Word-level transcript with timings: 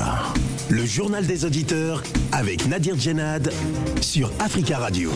Africa. 0.00 0.37
Le 0.70 0.84
journal 0.84 1.26
des 1.26 1.46
auditeurs 1.46 2.02
avec 2.30 2.66
Nadir 2.66 2.98
Djenad 2.98 3.50
sur 4.02 4.30
Africa 4.38 4.76
Radio. 4.78 5.10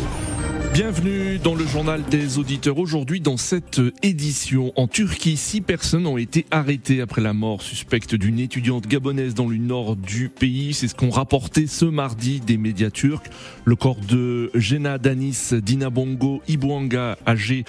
Bienvenue 0.72 1.38
dans 1.38 1.54
le 1.54 1.66
journal 1.66 2.02
des 2.02 2.38
auditeurs. 2.38 2.78
Aujourd'hui, 2.78 3.20
dans 3.20 3.36
cette 3.36 3.82
édition, 4.02 4.72
en 4.76 4.88
Turquie, 4.88 5.36
six 5.36 5.60
personnes 5.60 6.06
ont 6.06 6.16
été 6.16 6.46
arrêtées 6.50 7.02
après 7.02 7.20
la 7.20 7.34
mort 7.34 7.60
suspecte 7.60 8.14
d'une 8.14 8.38
étudiante 8.38 8.86
gabonaise 8.86 9.34
dans 9.34 9.46
le 9.46 9.58
nord 9.58 9.96
du 9.96 10.30
pays. 10.30 10.72
C'est 10.72 10.88
ce 10.88 10.94
qu'ont 10.94 11.10
rapporté 11.10 11.66
ce 11.66 11.84
mardi 11.84 12.40
des 12.40 12.56
médias 12.56 12.88
turcs. 12.88 13.24
Le 13.66 13.76
corps 13.76 14.00
de 14.08 14.50
Jena 14.54 14.96
Danis 14.96 15.50
Dinabongo 15.52 16.40
Ibuanga, 16.48 17.18
âgé 17.26 17.64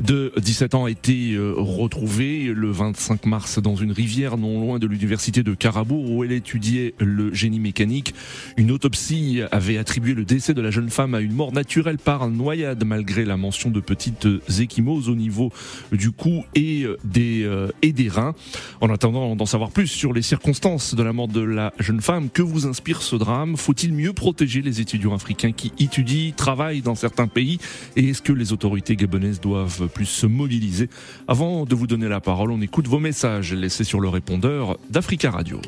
de 0.00 0.32
17 0.40 0.76
ans, 0.76 0.84
a 0.84 0.90
été 0.92 1.32
euh, 1.32 1.54
retrouvé 1.56 2.52
le 2.54 2.70
25 2.70 3.26
mars 3.26 3.58
dans 3.58 3.74
une 3.74 3.90
rivière 3.90 4.38
non 4.38 4.60
loin 4.60 4.78
de 4.78 4.86
l'université 4.86 5.42
de 5.42 5.54
Karabour 5.54 6.08
où 6.08 6.22
elle 6.22 6.30
étudiait 6.30 6.94
le 7.00 7.23
génie 7.32 7.60
mécanique. 7.60 8.14
Une 8.56 8.70
autopsie 8.70 9.40
avait 9.50 9.78
attribué 9.78 10.14
le 10.14 10.24
décès 10.24 10.54
de 10.54 10.60
la 10.60 10.70
jeune 10.70 10.90
femme 10.90 11.14
à 11.14 11.20
une 11.20 11.32
mort 11.32 11.52
naturelle 11.52 11.98
par 11.98 12.28
noyade 12.28 12.84
malgré 12.84 13.24
la 13.24 13.36
mention 13.36 13.70
de 13.70 13.80
petites 13.80 14.28
échymoses 14.60 15.08
au 15.08 15.14
niveau 15.14 15.52
du 15.92 16.10
cou 16.10 16.44
et 16.54 16.86
des, 17.04 17.44
euh, 17.44 17.68
et 17.82 17.92
des 17.92 18.08
reins. 18.08 18.34
En 18.80 18.90
attendant 18.90 19.36
d'en 19.36 19.46
savoir 19.46 19.70
plus 19.70 19.86
sur 19.86 20.12
les 20.12 20.22
circonstances 20.22 20.94
de 20.94 21.02
la 21.02 21.12
mort 21.12 21.28
de 21.28 21.40
la 21.40 21.72
jeune 21.78 22.00
femme, 22.00 22.30
que 22.30 22.42
vous 22.42 22.66
inspire 22.66 23.02
ce 23.02 23.16
drame? 23.16 23.56
Faut-il 23.56 23.92
mieux 23.92 24.12
protéger 24.12 24.62
les 24.62 24.80
étudiants 24.80 25.14
africains 25.14 25.52
qui 25.52 25.72
étudient, 25.78 26.32
travaillent 26.36 26.82
dans 26.82 26.94
certains 26.94 27.26
pays? 27.26 27.58
Et 27.96 28.10
est-ce 28.10 28.22
que 28.22 28.32
les 28.32 28.52
autorités 28.52 28.96
gabonaises 28.96 29.40
doivent 29.40 29.88
plus 29.88 30.06
se 30.06 30.26
mobiliser? 30.26 30.88
Avant 31.28 31.64
de 31.64 31.74
vous 31.74 31.86
donner 31.86 32.08
la 32.08 32.20
parole, 32.20 32.50
on 32.50 32.60
écoute 32.60 32.88
vos 32.88 32.98
messages 32.98 33.52
laissés 33.52 33.84
sur 33.84 34.00
le 34.00 34.08
répondeur 34.08 34.76
d'Africa 34.90 35.30
Radio. 35.30 35.60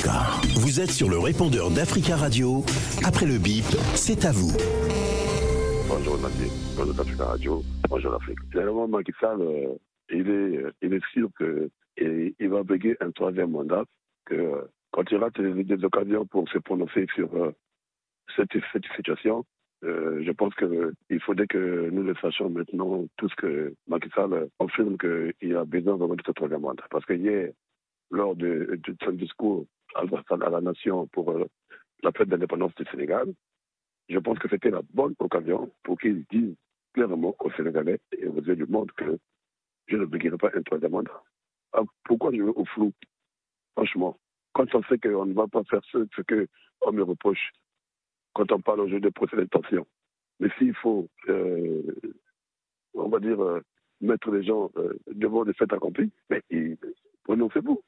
Africa. 0.00 0.40
Vous 0.60 0.80
êtes 0.80 0.90
sur 0.90 1.08
le 1.08 1.18
répondeur 1.18 1.70
d'Africa 1.70 2.16
Radio. 2.16 2.64
Après 3.04 3.26
le 3.26 3.38
bip, 3.38 3.64
c'est 3.94 4.24
à 4.24 4.32
vous. 4.32 4.56
Bonjour 5.88 6.16
Nadir, 6.18 6.50
bonjour 6.76 6.94
d'Africa 6.94 7.24
Radio, 7.24 7.62
bonjour 7.88 8.12
l'Afrique. 8.12 8.38
Généralement, 8.52 8.88
Macky 8.88 9.12
Sall, 9.20 9.40
euh, 9.40 9.74
il, 10.10 10.28
est, 10.28 10.56
euh, 10.56 10.72
il 10.82 10.94
est 10.94 11.04
sûr 11.12 11.28
que 11.38 11.70
et, 11.96 12.34
il 12.38 12.48
va 12.48 12.62
béguer 12.62 12.96
un 13.00 13.10
troisième 13.10 13.50
mandat, 13.50 13.84
quand 14.26 15.04
il 15.10 15.16
rate 15.18 15.40
des, 15.40 15.84
occasions 15.84 16.24
pour 16.26 16.48
se 16.48 16.58
prononcer 16.58 17.06
sur 17.14 17.34
euh, 17.34 17.52
cette, 18.36 18.52
situation, 18.96 19.44
je 19.82 20.32
pense 20.32 20.54
qu'il 20.54 21.20
faudrait 21.20 21.46
que 21.46 21.90
nous 21.90 22.02
le 22.02 22.14
sachions 22.22 22.48
maintenant, 22.48 23.04
tous 23.16 23.34
que 23.36 23.74
Macky 23.88 24.08
Sall 24.14 24.48
confirme 24.58 24.96
qu'il 24.96 25.56
a 25.56 25.64
besoin 25.64 25.96
vraiment 25.96 26.14
de 26.14 26.22
ce 26.24 26.32
troisième 26.32 26.60
mandat. 26.60 26.84
Parce 26.90 27.04
que 27.04 27.14
hier, 27.14 27.50
lors 28.10 28.36
de 28.36 28.80
son 29.02 29.12
discours 29.12 29.66
à, 29.94 30.50
la 30.50 30.60
nation 30.60 31.06
pour 31.08 31.30
euh, 31.30 31.46
la 32.02 32.12
fête 32.12 32.28
d'indépendance 32.28 32.74
du 32.74 32.84
Sénégal, 32.90 33.32
je 34.08 34.18
pense 34.18 34.38
que 34.38 34.48
c'était 34.48 34.70
la 34.70 34.82
bonne 34.92 35.14
occasion 35.18 35.70
pour 35.82 35.98
qu'il 35.98 36.24
dise 36.30 36.54
clairement 36.92 37.34
aux 37.38 37.50
Sénégalais 37.52 38.00
et 38.16 38.26
aux 38.26 38.40
yeux 38.40 38.56
du 38.56 38.66
monde 38.66 38.90
que 38.92 39.18
je 39.86 39.96
ne 39.96 40.04
béguerai 40.04 40.36
pas 40.36 40.50
un 40.54 40.62
troisième 40.62 40.92
mandat. 40.92 41.22
Ah, 41.72 41.82
pourquoi 42.04 42.32
je 42.32 42.42
veux 42.42 42.58
au 42.58 42.64
flou? 42.64 42.92
Franchement, 43.74 44.18
quand 44.52 44.74
on 44.74 44.82
sait 44.84 44.98
qu'on 44.98 45.26
ne 45.26 45.34
va 45.34 45.46
pas 45.46 45.62
faire 45.64 45.80
ce, 45.92 46.06
ce 46.16 46.22
qu'on 46.22 46.92
me 46.92 47.02
reproche, 47.02 47.52
quand 48.34 48.50
on 48.52 48.60
parle 48.60 48.80
au 48.80 48.88
jeu 48.88 49.00
de 49.00 49.08
procès 49.10 49.36
d'intention, 49.36 49.86
mais 50.40 50.48
s'il 50.58 50.74
faut, 50.74 51.08
euh, 51.28 51.82
on 52.94 53.08
va 53.08 53.20
dire, 53.20 53.40
euh, 53.40 53.60
mettre 54.00 54.30
les 54.30 54.42
gens 54.42 54.70
devant 55.08 55.44
des 55.44 55.52
faits 55.52 55.72
accomplis, 55.72 56.10
mais 56.30 56.42
prononcez-vous. 57.24 57.82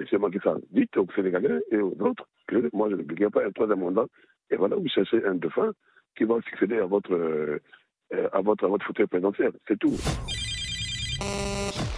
Monsieur 0.00 0.18
Macky 0.18 0.38
Sall, 0.42 0.62
dites 0.70 0.96
aux 0.96 1.06
Sénégalais 1.14 1.60
et 1.70 1.76
aux 1.76 1.94
autres 2.00 2.26
que 2.46 2.70
moi 2.72 2.88
je 2.88 2.96
ne 2.96 3.02
béguerai 3.02 3.28
pas 3.30 3.44
un 3.44 3.50
troisième 3.50 3.80
mandat, 3.80 4.06
et 4.50 4.56
voilà, 4.56 4.76
vous 4.76 4.88
cherchez 4.88 5.22
un 5.26 5.34
dauphin 5.34 5.72
qui 6.16 6.24
va 6.24 6.40
succéder 6.40 6.78
à 6.78 6.86
votre, 6.86 7.12
euh, 7.12 7.60
à 8.32 8.40
votre, 8.40 8.66
votre 8.66 8.86
fauteuil 8.86 9.06
présidentiel. 9.06 9.52
C'est 9.68 9.78
tout. 9.78 9.92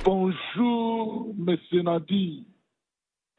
Bonjour, 0.04 1.32
Monsieur 1.38 1.82
Nadi. 1.82 2.44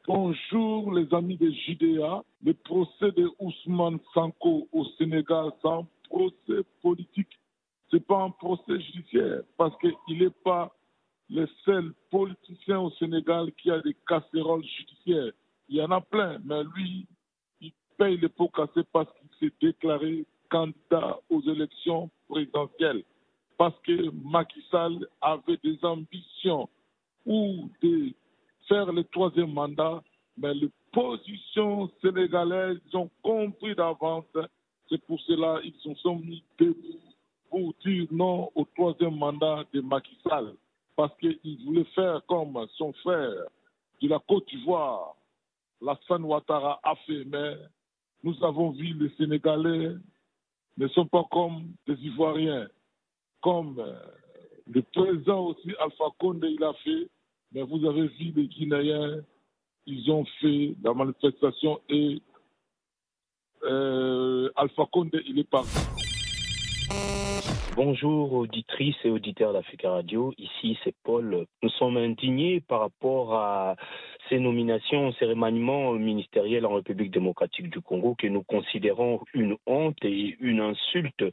Bonjour, 0.06 0.94
les 0.94 1.12
amis 1.12 1.36
de 1.36 1.50
JDA. 1.50 2.22
Le 2.42 2.54
procès 2.54 3.12
de 3.12 3.28
Ousmane 3.38 3.98
Sanko 4.14 4.66
au 4.72 4.84
Sénégal, 4.96 5.50
c'est 5.60 5.68
un 5.68 5.86
procès 6.08 6.64
politique. 6.80 7.38
C'est 7.90 8.04
pas 8.04 8.22
un 8.22 8.30
procès 8.30 8.80
judiciaire 8.80 9.42
parce 9.58 9.76
qu'il 9.78 10.18
n'est 10.18 10.30
pas 10.42 10.74
le 11.30 11.46
seul 11.64 11.92
politicien 12.10 12.80
au 12.80 12.90
Sénégal 12.92 13.50
qui 13.52 13.70
a 13.70 13.80
des 13.80 13.96
casseroles 14.06 14.64
judiciaires. 14.64 15.32
Il 15.68 15.76
y 15.76 15.82
en 15.82 15.90
a 15.90 16.00
plein, 16.00 16.38
mais 16.44 16.62
lui, 16.74 17.06
il 17.60 17.72
paye 17.96 18.18
les 18.18 18.28
pots 18.28 18.48
cassés 18.48 18.84
parce 18.92 19.08
qu'il 19.18 19.48
s'est 19.48 19.54
déclaré 19.60 20.24
candidat 20.50 21.18
aux 21.30 21.40
élections 21.42 22.10
présidentielles. 22.28 23.02
Parce 23.56 23.78
que 23.80 24.10
Macky 24.10 24.62
Sall 24.70 25.06
avait 25.20 25.58
des 25.62 25.78
ambitions 25.84 26.68
ou 27.24 27.70
de 27.82 28.12
faire 28.68 28.92
le 28.92 29.04
troisième 29.04 29.52
mandat, 29.52 30.02
mais 30.36 30.52
les 30.54 30.70
positions 30.92 31.90
sénégalaises 32.02 32.78
ont 32.92 33.10
compris 33.22 33.74
d'avance. 33.74 34.24
C'est 34.88 35.02
pour 35.06 35.20
cela 35.22 35.60
qu'ils 35.62 35.74
se 35.80 35.94
sont 36.00 36.16
mis 36.18 36.42
debout 36.58 37.00
pour 37.50 37.72
dire 37.84 38.06
non 38.10 38.50
au 38.54 38.64
troisième 38.76 39.16
mandat 39.16 39.64
de 39.72 39.80
Macky 39.80 40.16
Sall. 40.28 40.54
Parce 40.96 41.12
qu'il 41.18 41.64
voulait 41.64 41.84
faire 41.94 42.22
comme 42.26 42.66
son 42.76 42.92
frère 42.94 43.44
de 44.00 44.08
la 44.08 44.18
Côte 44.28 44.46
d'Ivoire, 44.48 45.16
Lassane 45.80 46.24
Ouattara, 46.24 46.80
a 46.82 46.94
fait. 47.06 47.24
Mais 47.24 47.56
nous 48.22 48.36
avons 48.44 48.70
vu 48.70 48.94
les 48.94 49.10
Sénégalais 49.16 49.92
ne 50.76 50.88
sont 50.88 51.06
pas 51.06 51.24
comme 51.30 51.72
des 51.86 51.94
Ivoiriens. 51.94 52.68
Comme 53.42 53.78
euh, 53.78 53.94
le 54.72 54.82
président 54.82 55.46
aussi, 55.46 55.72
Alpha 55.78 56.04
Condé, 56.18 56.48
il 56.48 56.64
a 56.64 56.72
fait. 56.84 57.08
Mais 57.52 57.62
vous 57.62 57.86
avez 57.86 58.08
vu 58.08 58.32
les 58.34 58.48
Guinéens, 58.48 59.20
ils 59.86 60.10
ont 60.10 60.24
fait 60.40 60.74
la 60.82 60.92
manifestation 60.94 61.80
et 61.88 62.20
euh, 63.64 64.50
Alpha 64.56 64.84
Condé, 64.90 65.22
il 65.26 65.38
est 65.38 65.48
parti. 65.48 65.78
Bonjour 67.76 68.32
auditrices 68.34 68.94
et 69.02 69.10
auditeurs 69.10 69.52
d'Africa 69.52 69.90
Radio, 69.90 70.32
ici 70.38 70.78
c'est 70.84 70.94
Paul. 71.02 71.44
Nous 71.60 71.68
sommes 71.70 71.96
indignés 71.96 72.60
par 72.60 72.78
rapport 72.78 73.34
à 73.34 73.74
ces 74.28 74.38
nominations, 74.38 75.12
ces 75.18 75.24
remaniements 75.24 75.92
ministériels 75.94 76.66
en 76.66 76.74
République 76.74 77.10
démocratique 77.10 77.70
du 77.70 77.80
Congo 77.80 78.14
que 78.14 78.28
nous 78.28 78.44
considérons 78.44 79.22
une 79.34 79.56
honte 79.66 79.98
et 80.04 80.36
une 80.38 80.60
insulte 80.60 81.24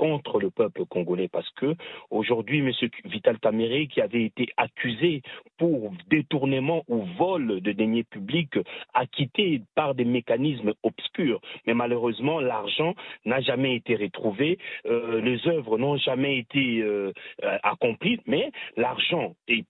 contre 0.00 0.40
le 0.40 0.48
peuple 0.48 0.86
congolais 0.86 1.28
parce 1.28 1.50
que 1.50 1.74
aujourd'hui, 2.10 2.60
M. 2.60 2.72
Vital 3.04 3.38
Kamere, 3.38 3.86
qui 3.86 4.00
avait 4.00 4.24
été 4.24 4.48
accusé 4.56 5.20
pour 5.58 5.92
détournement 6.08 6.84
ou 6.88 7.02
vol 7.18 7.60
de 7.60 7.72
deniers 7.72 8.04
publics, 8.04 8.58
acquitté 8.94 9.60
par 9.74 9.94
des 9.94 10.06
mécanismes 10.06 10.72
obscurs. 10.82 11.42
Mais 11.66 11.74
malheureusement, 11.74 12.40
l'argent 12.40 12.94
n'a 13.26 13.42
jamais 13.42 13.74
été 13.76 13.94
retrouvé, 13.94 14.58
euh, 14.86 15.20
les 15.20 15.46
œuvres 15.46 15.76
n'ont 15.76 15.98
jamais 15.98 16.38
été 16.38 16.80
euh, 16.80 17.12
accomplies, 17.62 18.20
mais 18.24 18.52
l'argent 18.78 19.34
est, 19.48 19.66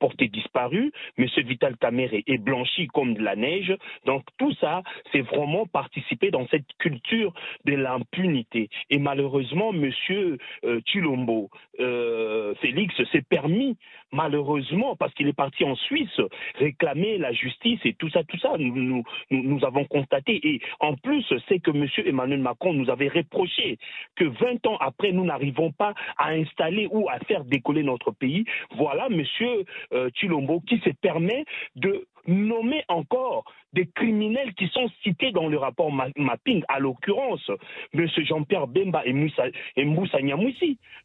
porté 0.00 0.26
disparu. 0.26 0.90
M. 1.16 1.26
Vital 1.46 1.76
Kamere 1.76 2.22
est 2.26 2.38
blanchi 2.38 2.88
comme 2.88 3.14
de 3.14 3.22
la 3.22 3.36
neige. 3.36 3.72
Donc 4.04 4.24
tout 4.36 4.52
ça, 4.54 4.82
c'est 5.12 5.20
vraiment 5.20 5.66
participer 5.66 6.32
dans 6.32 6.48
cette 6.48 6.66
culture 6.80 7.32
de 7.66 7.74
l'impunité. 7.74 8.68
Et 8.90 8.98
malheureusement, 8.98 9.43
Monsieur 9.72 10.38
euh, 10.64 10.80
Chilombo, 10.86 11.50
euh, 11.80 12.54
Félix 12.56 12.94
s'est 13.12 13.22
permis, 13.22 13.76
malheureusement, 14.12 14.96
parce 14.96 15.12
qu'il 15.14 15.28
est 15.28 15.32
parti 15.32 15.64
en 15.64 15.74
Suisse, 15.74 16.20
réclamer 16.56 17.18
la 17.18 17.32
justice 17.32 17.80
et 17.84 17.94
tout 17.94 18.10
ça, 18.10 18.22
tout 18.24 18.38
ça, 18.38 18.52
nous 18.58 19.64
avons 19.64 19.84
constaté. 19.84 20.40
Et 20.46 20.60
en 20.80 20.94
plus, 20.94 21.24
c'est 21.48 21.58
que 21.58 21.70
Monsieur 21.70 22.06
Emmanuel 22.06 22.40
Macron 22.40 22.72
nous 22.72 22.90
avait 22.90 23.08
reproché 23.08 23.78
que 24.16 24.24
20 24.24 24.66
ans 24.66 24.76
après, 24.80 25.12
nous 25.12 25.24
n'arrivons 25.24 25.72
pas 25.72 25.94
à 26.18 26.30
installer 26.30 26.88
ou 26.90 27.08
à 27.08 27.18
faire 27.20 27.44
décoller 27.44 27.82
notre 27.82 28.10
pays. 28.10 28.44
Voilà 28.76 29.08
Monsieur 29.08 29.64
euh, 29.92 30.10
Chilombo 30.14 30.60
qui 30.60 30.78
se 30.80 30.90
permet 30.90 31.44
de 31.76 32.06
nommer 32.26 32.84
encore 32.88 33.44
des 33.74 33.86
criminels 33.94 34.54
qui 34.54 34.68
sont 34.68 34.88
cités 35.02 35.32
dans 35.32 35.48
le 35.48 35.58
rapport 35.58 35.92
mapping, 36.16 36.62
à 36.68 36.78
l'occurrence 36.78 37.50
M. 37.92 38.06
Jean-Pierre 38.26 38.66
Bemba 38.66 39.02
et 39.04 39.12
Moussa. 39.12 39.44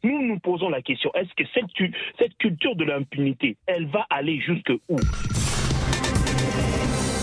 Nous 0.02 0.22
nous 0.22 0.38
posons 0.38 0.68
la 0.68 0.82
question, 0.82 1.10
est-ce 1.14 1.34
que 1.34 1.44
cette, 1.52 1.90
cette 2.18 2.36
culture 2.38 2.76
de 2.76 2.84
l'impunité, 2.84 3.56
elle 3.66 3.86
va 3.86 4.06
aller 4.10 4.40
jusque 4.40 4.72
où? 4.88 4.96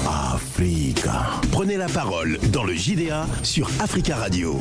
Africa. 0.08 1.42
Prenez 1.52 1.78
la 1.78 1.88
parole 1.88 2.38
dans 2.54 2.64
le 2.64 2.74
JDA 2.74 3.26
sur 3.44 3.68
Africa 3.82 4.16
Radio. 4.16 4.54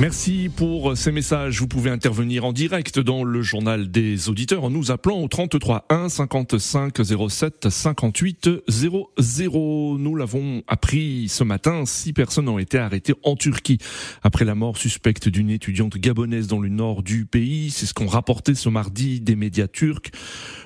Merci 0.00 0.48
pour 0.56 0.96
ces 0.96 1.12
messages. 1.12 1.60
Vous 1.60 1.68
pouvez 1.68 1.90
intervenir 1.90 2.46
en 2.46 2.54
direct 2.54 2.98
dans 2.98 3.22
le 3.22 3.42
journal 3.42 3.90
des 3.90 4.30
auditeurs 4.30 4.64
en 4.64 4.70
nous 4.70 4.90
appelant 4.90 5.20
au 5.20 5.28
33 5.28 5.84
1 5.90 6.08
55 6.08 6.96
07 7.28 7.68
58 7.68 8.48
00. 8.66 9.98
Nous 9.98 10.16
l'avons 10.16 10.62
appris 10.68 11.28
ce 11.28 11.44
matin, 11.44 11.84
six 11.84 12.14
personnes 12.14 12.48
ont 12.48 12.58
été 12.58 12.78
arrêtées 12.78 13.12
en 13.24 13.36
Turquie 13.36 13.76
après 14.22 14.46
la 14.46 14.54
mort 14.54 14.78
suspecte 14.78 15.28
d'une 15.28 15.50
étudiante 15.50 15.98
gabonaise 15.98 16.46
dans 16.46 16.60
le 16.60 16.70
nord 16.70 17.02
du 17.02 17.26
pays. 17.26 17.70
C'est 17.70 17.84
ce 17.84 17.92
qu'ont 17.92 18.06
rapporté 18.06 18.54
ce 18.54 18.70
mardi 18.70 19.20
des 19.20 19.36
médias 19.36 19.68
turcs. 19.68 20.12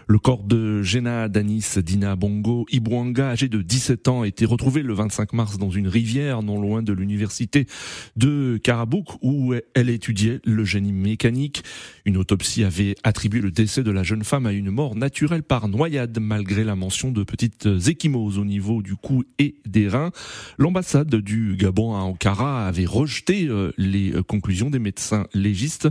Le 0.06 0.18
corps 0.18 0.44
de 0.44 0.82
Jena 0.82 1.28
Danis 1.28 1.78
Dina 1.78 2.14
Bongo 2.14 2.66
Ibouanga, 2.70 3.30
âgé 3.30 3.48
de 3.48 3.62
17 3.62 4.06
ans, 4.06 4.22
a 4.22 4.28
été 4.28 4.44
retrouvé 4.44 4.82
le 4.82 4.94
25 4.94 5.32
mars 5.32 5.58
dans 5.58 5.70
une 5.70 5.88
rivière 5.88 6.42
non 6.42 6.60
loin 6.60 6.82
de 6.82 6.92
l'université 6.92 7.66
de 8.14 8.60
Karabouk 8.62 9.23
où 9.24 9.54
elle 9.74 9.88
étudiait 9.88 10.38
le 10.44 10.64
génie 10.64 10.92
mécanique. 10.92 11.64
Une 12.04 12.18
autopsie 12.18 12.62
avait 12.62 12.94
attribué 13.02 13.40
le 13.40 13.50
décès 13.50 13.82
de 13.82 13.90
la 13.90 14.04
jeune 14.04 14.22
femme 14.22 14.46
à 14.46 14.52
une 14.52 14.70
mort 14.70 14.94
naturelle 14.94 15.42
par 15.42 15.66
noyade 15.66 16.16
malgré 16.20 16.62
la 16.62 16.76
mention 16.76 17.10
de 17.10 17.24
petites 17.24 17.66
échymoses 17.66 18.38
au 18.38 18.44
niveau 18.44 18.82
du 18.82 18.94
cou 18.94 19.24
et 19.38 19.56
des 19.66 19.88
reins. 19.88 20.12
L'ambassade 20.58 21.16
du 21.16 21.56
Gabon 21.56 21.94
à 21.94 22.00
Ankara 22.00 22.68
avait 22.68 22.84
rejeté 22.84 23.48
euh, 23.48 23.72
les 23.78 24.12
conclusions 24.28 24.70
des 24.70 24.78
médecins 24.78 25.26
légistes 25.32 25.88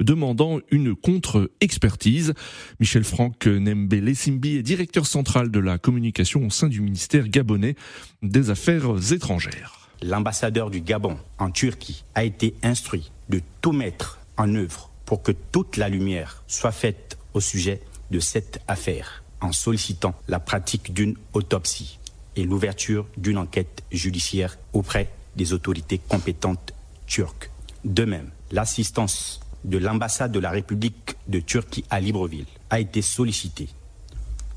demandant 0.00 0.60
une 0.70 0.94
contre-expertise. 0.94 2.34
Michel 2.78 3.04
Franck 3.04 3.46
Nembele 3.46 4.14
Simbi 4.14 4.56
est 4.56 4.62
directeur 4.62 5.06
central 5.06 5.50
de 5.50 5.58
la 5.58 5.78
communication 5.78 6.46
au 6.46 6.50
sein 6.50 6.68
du 6.68 6.80
ministère 6.80 7.28
gabonais 7.28 7.74
des 8.22 8.50
Affaires 8.50 9.12
étrangères. 9.12 9.85
L'ambassadeur 10.02 10.70
du 10.70 10.80
Gabon 10.80 11.18
en 11.38 11.50
Turquie 11.50 12.04
a 12.14 12.24
été 12.24 12.54
instruit 12.62 13.10
de 13.28 13.40
tout 13.60 13.72
mettre 13.72 14.18
en 14.36 14.54
œuvre 14.54 14.90
pour 15.04 15.22
que 15.22 15.32
toute 15.32 15.76
la 15.76 15.88
lumière 15.88 16.42
soit 16.46 16.72
faite 16.72 17.16
au 17.32 17.40
sujet 17.40 17.80
de 18.10 18.20
cette 18.20 18.60
affaire 18.68 19.22
en 19.40 19.52
sollicitant 19.52 20.14
la 20.28 20.40
pratique 20.40 20.92
d'une 20.92 21.16
autopsie 21.32 21.98
et 22.36 22.44
l'ouverture 22.44 23.06
d'une 23.16 23.38
enquête 23.38 23.82
judiciaire 23.90 24.58
auprès 24.72 25.10
des 25.36 25.52
autorités 25.52 25.98
compétentes 25.98 26.72
turques. 27.06 27.50
De 27.84 28.04
même, 28.04 28.30
l'assistance 28.50 29.40
de 29.64 29.78
l'ambassade 29.78 30.32
de 30.32 30.38
la 30.38 30.50
République 30.50 31.16
de 31.28 31.40
Turquie 31.40 31.84
à 31.90 32.00
Libreville 32.00 32.46
a 32.70 32.80
été 32.80 33.02
sollicitée 33.02 33.68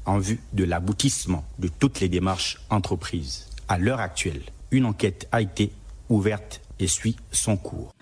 en 0.06 0.20
vue 0.20 0.40
de 0.54 0.64
l'aboutissement 0.64 1.46
de 1.60 1.68
toutes 1.68 2.00
les 2.00 2.10
démarches 2.10 2.60
entreprises. 2.70 3.48
À 3.68 3.78
l'heure 3.78 4.00
actuelle, 4.00 4.42
une 4.72 4.86
enquête 4.86 5.28
a 5.32 5.42
été 5.42 5.72
ouverte 6.10 6.62
et 6.80 6.88
suit 6.88 7.16
son 7.32 7.58
cours. 7.58 7.94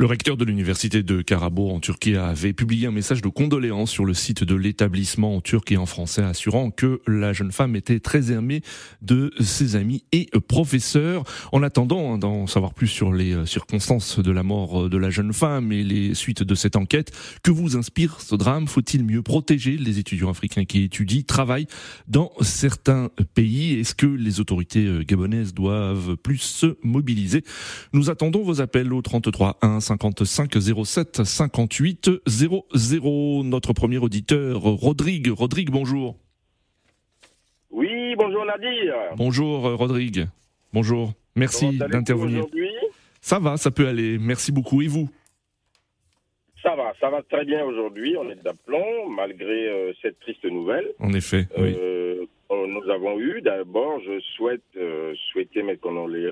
Le 0.00 0.06
recteur 0.06 0.38
de 0.38 0.46
l'université 0.46 1.02
de 1.02 1.20
Karabo 1.20 1.68
en 1.68 1.78
Turquie 1.78 2.16
avait 2.16 2.54
publié 2.54 2.86
un 2.86 2.90
message 2.90 3.20
de 3.20 3.28
condoléances 3.28 3.90
sur 3.90 4.06
le 4.06 4.14
site 4.14 4.44
de 4.44 4.54
l'établissement 4.54 5.36
en 5.36 5.42
turc 5.42 5.70
et 5.72 5.76
en 5.76 5.84
français 5.84 6.22
assurant 6.22 6.70
que 6.70 7.02
la 7.06 7.34
jeune 7.34 7.52
femme 7.52 7.76
était 7.76 8.00
très 8.00 8.32
aimée 8.32 8.62
de 9.02 9.30
ses 9.40 9.76
amis 9.76 10.04
et 10.12 10.30
professeurs. 10.48 11.24
En 11.52 11.62
attendant 11.62 12.16
d'en 12.16 12.46
savoir 12.46 12.72
plus 12.72 12.86
sur 12.86 13.12
les 13.12 13.34
euh, 13.34 13.44
circonstances 13.44 14.18
de 14.18 14.30
la 14.30 14.42
mort 14.42 14.88
de 14.88 14.96
la 14.96 15.10
jeune 15.10 15.34
femme 15.34 15.70
et 15.70 15.84
les 15.84 16.14
suites 16.14 16.44
de 16.44 16.54
cette 16.54 16.76
enquête, 16.76 17.12
que 17.42 17.50
vous 17.50 17.76
inspire 17.76 18.22
ce 18.22 18.36
drame? 18.36 18.68
Faut-il 18.68 19.04
mieux 19.04 19.20
protéger 19.20 19.76
les 19.76 19.98
étudiants 19.98 20.30
africains 20.30 20.64
qui 20.64 20.84
étudient, 20.84 21.24
travaillent 21.26 21.68
dans 22.08 22.32
certains 22.40 23.10
pays? 23.34 23.78
Est-ce 23.78 23.94
que 23.94 24.06
les 24.06 24.40
autorités 24.40 24.86
euh, 24.86 25.04
gabonaises 25.04 25.52
doivent 25.52 26.16
plus 26.16 26.38
se 26.38 26.78
mobiliser? 26.82 27.44
Nous 27.92 28.08
attendons 28.08 28.42
vos 28.42 28.62
appels 28.62 28.94
au 28.94 29.02
33 29.02 29.58
1 29.60 29.89
55 29.90 30.52
07 30.84 31.24
58 31.24 32.10
00. 32.24 33.42
Notre 33.42 33.72
premier 33.72 33.98
auditeur, 33.98 34.60
Rodrigue. 34.60 35.32
Rodrigue, 35.32 35.70
bonjour. 35.70 36.16
Oui, 37.72 38.14
bonjour 38.16 38.44
Nadir. 38.44 38.94
Bonjour 39.16 39.62
Rodrigue. 39.76 40.28
Bonjour. 40.72 41.12
Merci 41.34 41.76
d'intervenir. 41.76 42.44
Ça 43.20 43.40
va, 43.40 43.56
ça 43.56 43.72
peut 43.72 43.88
aller. 43.88 44.18
Merci 44.20 44.52
beaucoup. 44.52 44.80
Et 44.80 44.86
vous? 44.86 45.08
Ça 46.62 46.76
va, 46.76 46.92
ça 47.00 47.10
va 47.10 47.22
très 47.22 47.44
bien 47.44 47.64
aujourd'hui. 47.64 48.16
On 48.16 48.30
est 48.30 48.40
d'aplomb 48.44 49.08
malgré 49.08 49.68
euh, 49.68 49.92
cette 50.02 50.20
triste 50.20 50.44
nouvelle. 50.44 50.86
En 51.00 51.12
effet, 51.14 51.48
oui. 51.58 51.74
Euh, 51.76 52.26
nous 52.50 52.90
avons 52.90 53.18
eu, 53.18 53.40
d'abord, 53.42 54.00
je 54.00 54.20
souhaite 54.36 54.62
euh, 54.76 55.14
souhaiter 55.32 55.62
mes, 55.62 55.78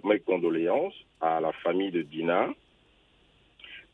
mes 0.04 0.20
condoléances 0.20 0.94
à 1.20 1.40
la 1.40 1.52
famille 1.64 1.90
de 1.90 2.02
Dina, 2.02 2.50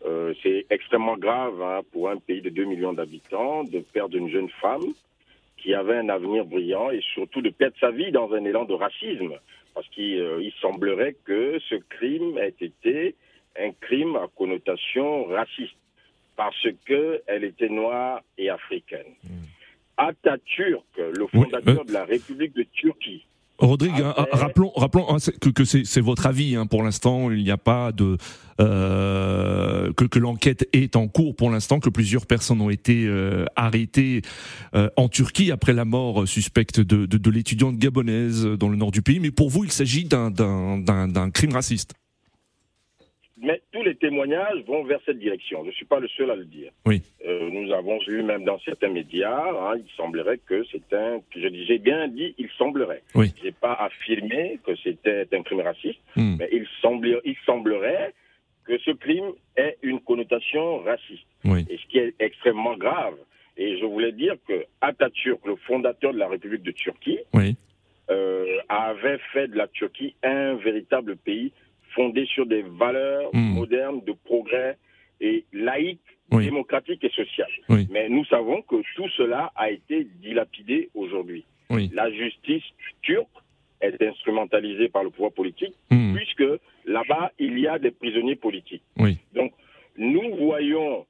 euh, 0.05 0.35
c'est 0.43 0.67
extrêmement 0.71 1.17
grave 1.17 1.61
hein, 1.63 1.81
pour 1.93 2.11
un 2.11 2.19
pays 2.19 2.43
de 2.43 2.51
2 2.51 2.65
millions 2.65 2.93
d'habitants 2.93 3.65
de 3.65 3.81
perdre 3.81 4.17
une 4.17 4.29
jeune 4.29 4.51
femme 4.61 4.85
qui 5.57 5.73
avait 5.73 5.97
un 5.97 6.09
avenir 6.11 6.45
brillant 6.45 6.91
et 6.91 7.01
surtout 7.15 7.41
de 7.41 7.49
perdre 7.49 7.77
sa 7.81 7.91
vie 7.91 8.13
dans 8.13 8.31
un 8.33 8.45
élan 8.45 8.65
de 8.65 8.75
racisme. 8.75 9.35
Parce 9.75 9.89
qu'il 9.89 10.21
euh, 10.21 10.51
semblerait 10.61 11.17
que 11.25 11.59
ce 11.69 11.77
crime 11.89 12.39
ait 12.39 12.55
été 12.61 13.15
un 13.59 13.71
crime 13.81 14.17
à 14.17 14.29
connotation 14.37 15.25
raciste 15.25 15.77
parce 16.37 16.67
qu'elle 16.87 17.45
était 17.45 17.69
noire 17.69 18.21
et 18.37 18.51
africaine. 18.51 19.15
Mmh. 19.23 19.29
Atatürk, 19.97 20.85
le 20.97 21.27
fondateur 21.29 21.85
de 21.85 21.93
la 21.93 22.05
République 22.05 22.55
de 22.55 22.65
Turquie, 22.65 23.25
Rodrigue, 23.59 24.03
hein, 24.03 24.15
rappelons, 24.33 24.73
rappelons 24.75 25.07
hein, 25.09 25.19
que, 25.41 25.49
que 25.51 25.65
c'est 25.65 26.01
votre 26.01 26.27
avis 26.27 26.57
hein, 26.57 26.67
pour 26.67 26.83
l'instant. 26.83 27.31
Il 27.31 27.43
n'y 27.45 27.51
a 27.51 27.57
pas 27.57 27.93
de 27.93 28.17
euh, 28.61 29.93
que, 29.93 30.05
que 30.05 30.19
l'enquête 30.19 30.69
est 30.73 30.97
en 30.97 31.09
cours 31.09 31.35
pour 31.35 31.51
l'instant, 31.51 31.81
que 31.81 31.89
plusieurs 31.89 32.27
personnes 32.27 32.61
ont 32.61 32.71
été 32.71 33.05
euh, 33.07 33.45
arrêtées 33.57 34.23
euh, 34.75 34.91
en 34.97 35.09
Turquie 35.09 35.51
après 35.51 35.73
la 35.73 35.85
mort 35.85 36.27
suspecte 36.27 36.81
de, 36.81 37.07
de, 37.07 37.19
de 37.19 37.31
l'étudiante 37.31 37.77
gabonaise 37.77 38.45
dans 38.45 38.69
le 38.69 38.77
nord 38.77 38.91
du 38.91 39.03
pays. 39.03 39.21
Mais 39.21 39.31
pour 39.31 39.51
vous, 39.51 39.65
il 39.65 39.73
s'agit 39.73 40.05
d'un 40.05 41.31
crime 41.33 41.53
raciste. 41.53 41.93
Mais 43.45 43.61
tous 43.73 43.83
les 43.83 43.95
témoignages 43.95 44.61
vont 44.67 44.85
vers 44.85 45.01
cette 45.05 45.19
direction. 45.19 45.63
Je 45.63 45.69
ne 45.69 45.73
suis 45.73 45.85
pas 45.85 46.01
le 46.01 46.09
seul 46.09 46.31
à 46.31 46.35
le 46.37 46.45
dire. 46.47 46.71
Oui. 46.87 47.03
Euh, 47.27 47.51
nous 47.51 47.73
avons 47.73 47.99
vu 48.07 48.23
même 48.23 48.45
dans 48.45 48.59
certains 48.61 48.89
médias, 48.89 49.39
hein, 49.39 49.75
il 49.77 49.91
semblerait 49.97 50.39
que 50.39 50.65
c'est 50.73 50.93
un. 50.95 51.21
Je 51.37 51.49
j'ai 51.67 51.79
bien 51.79 52.09
dit, 52.09 52.35
il 52.39 52.49
semblerait. 52.59 53.03
Oui. 53.15 53.33
J'ai 53.43 53.53
pas 53.53 53.75
affirmé 53.75 54.59
que 54.67 54.75
c'était 54.77 55.27
un 55.33 55.43
crime 55.43 55.61
raciste, 55.61 56.01
Hmm. 56.17 56.37
mais 56.39 56.49
il, 56.53 56.67
il 57.25 57.37
semblerait 57.47 58.15
que 58.65 58.79
ce 58.79 58.93
crime 58.93 59.33
ait 59.57 59.77
une 59.83 60.01
connotation 60.01 60.79
raciste. 60.79 61.27
Oui. 61.45 61.67
Et 61.69 61.77
ce 61.77 61.87
qui 61.89 61.99
est 61.99 62.15
extrêmement 62.19 62.77
grave. 62.77 63.17
Et 63.57 63.79
je 63.79 63.85
voulais 63.85 64.11
dire 64.13 64.35
que 64.49 64.65
Atatürk, 64.81 65.45
le 65.47 65.57
fondateur 65.57 66.13
de 66.15 66.19
la 66.19 66.29
République 66.29 66.63
de 66.63 66.73
Turquie, 66.73 67.19
Oui. 67.35 67.57
euh, 68.11 68.47
avait 68.69 69.19
fait 69.33 69.49
de 69.49 69.57
la 69.57 69.69
Turquie 69.69 70.15
un 70.23 70.55
véritable 70.55 71.17
pays 71.17 71.53
fondé 71.95 72.27
sur 72.27 72.47
des 72.47 72.63
valeurs 72.63 73.31
Mm. 73.33 73.55
modernes 73.55 74.01
de 74.05 74.13
progrès 74.13 74.77
et 75.21 75.45
laïques, 75.53 76.01
Oui. 76.33 76.45
démocratiques 76.47 77.05
et 77.05 77.11
sociales. 77.11 77.51
Oui. 77.69 77.87
Mais 77.91 78.09
nous 78.09 78.25
savons 78.27 78.63
que 78.63 78.77
tout 78.97 79.09
cela 79.17 79.53
a 79.55 79.71
été 79.71 80.05
dilapidé 80.23 80.91
aujourd'hui. 80.95 81.45
Oui. 81.71 81.91
La 81.95 82.11
justice 82.11 82.65
turque 83.03 83.29
est 83.81 84.01
instrumentalisée 84.03 84.89
par 84.89 85.05
le 85.05 85.11
pouvoir 85.11 85.33
politique 85.33 85.75
Hmm. 85.91 86.15
puisque 86.15 86.45
là-bas, 86.87 87.33
il 87.39 87.59
y 87.59 87.67
a 87.69 87.79
des 87.79 87.91
prisonniers 87.91 88.37
politiques. 88.37 88.83
Donc, 89.35 89.53
nous 89.97 90.37
voyons, 90.37 91.07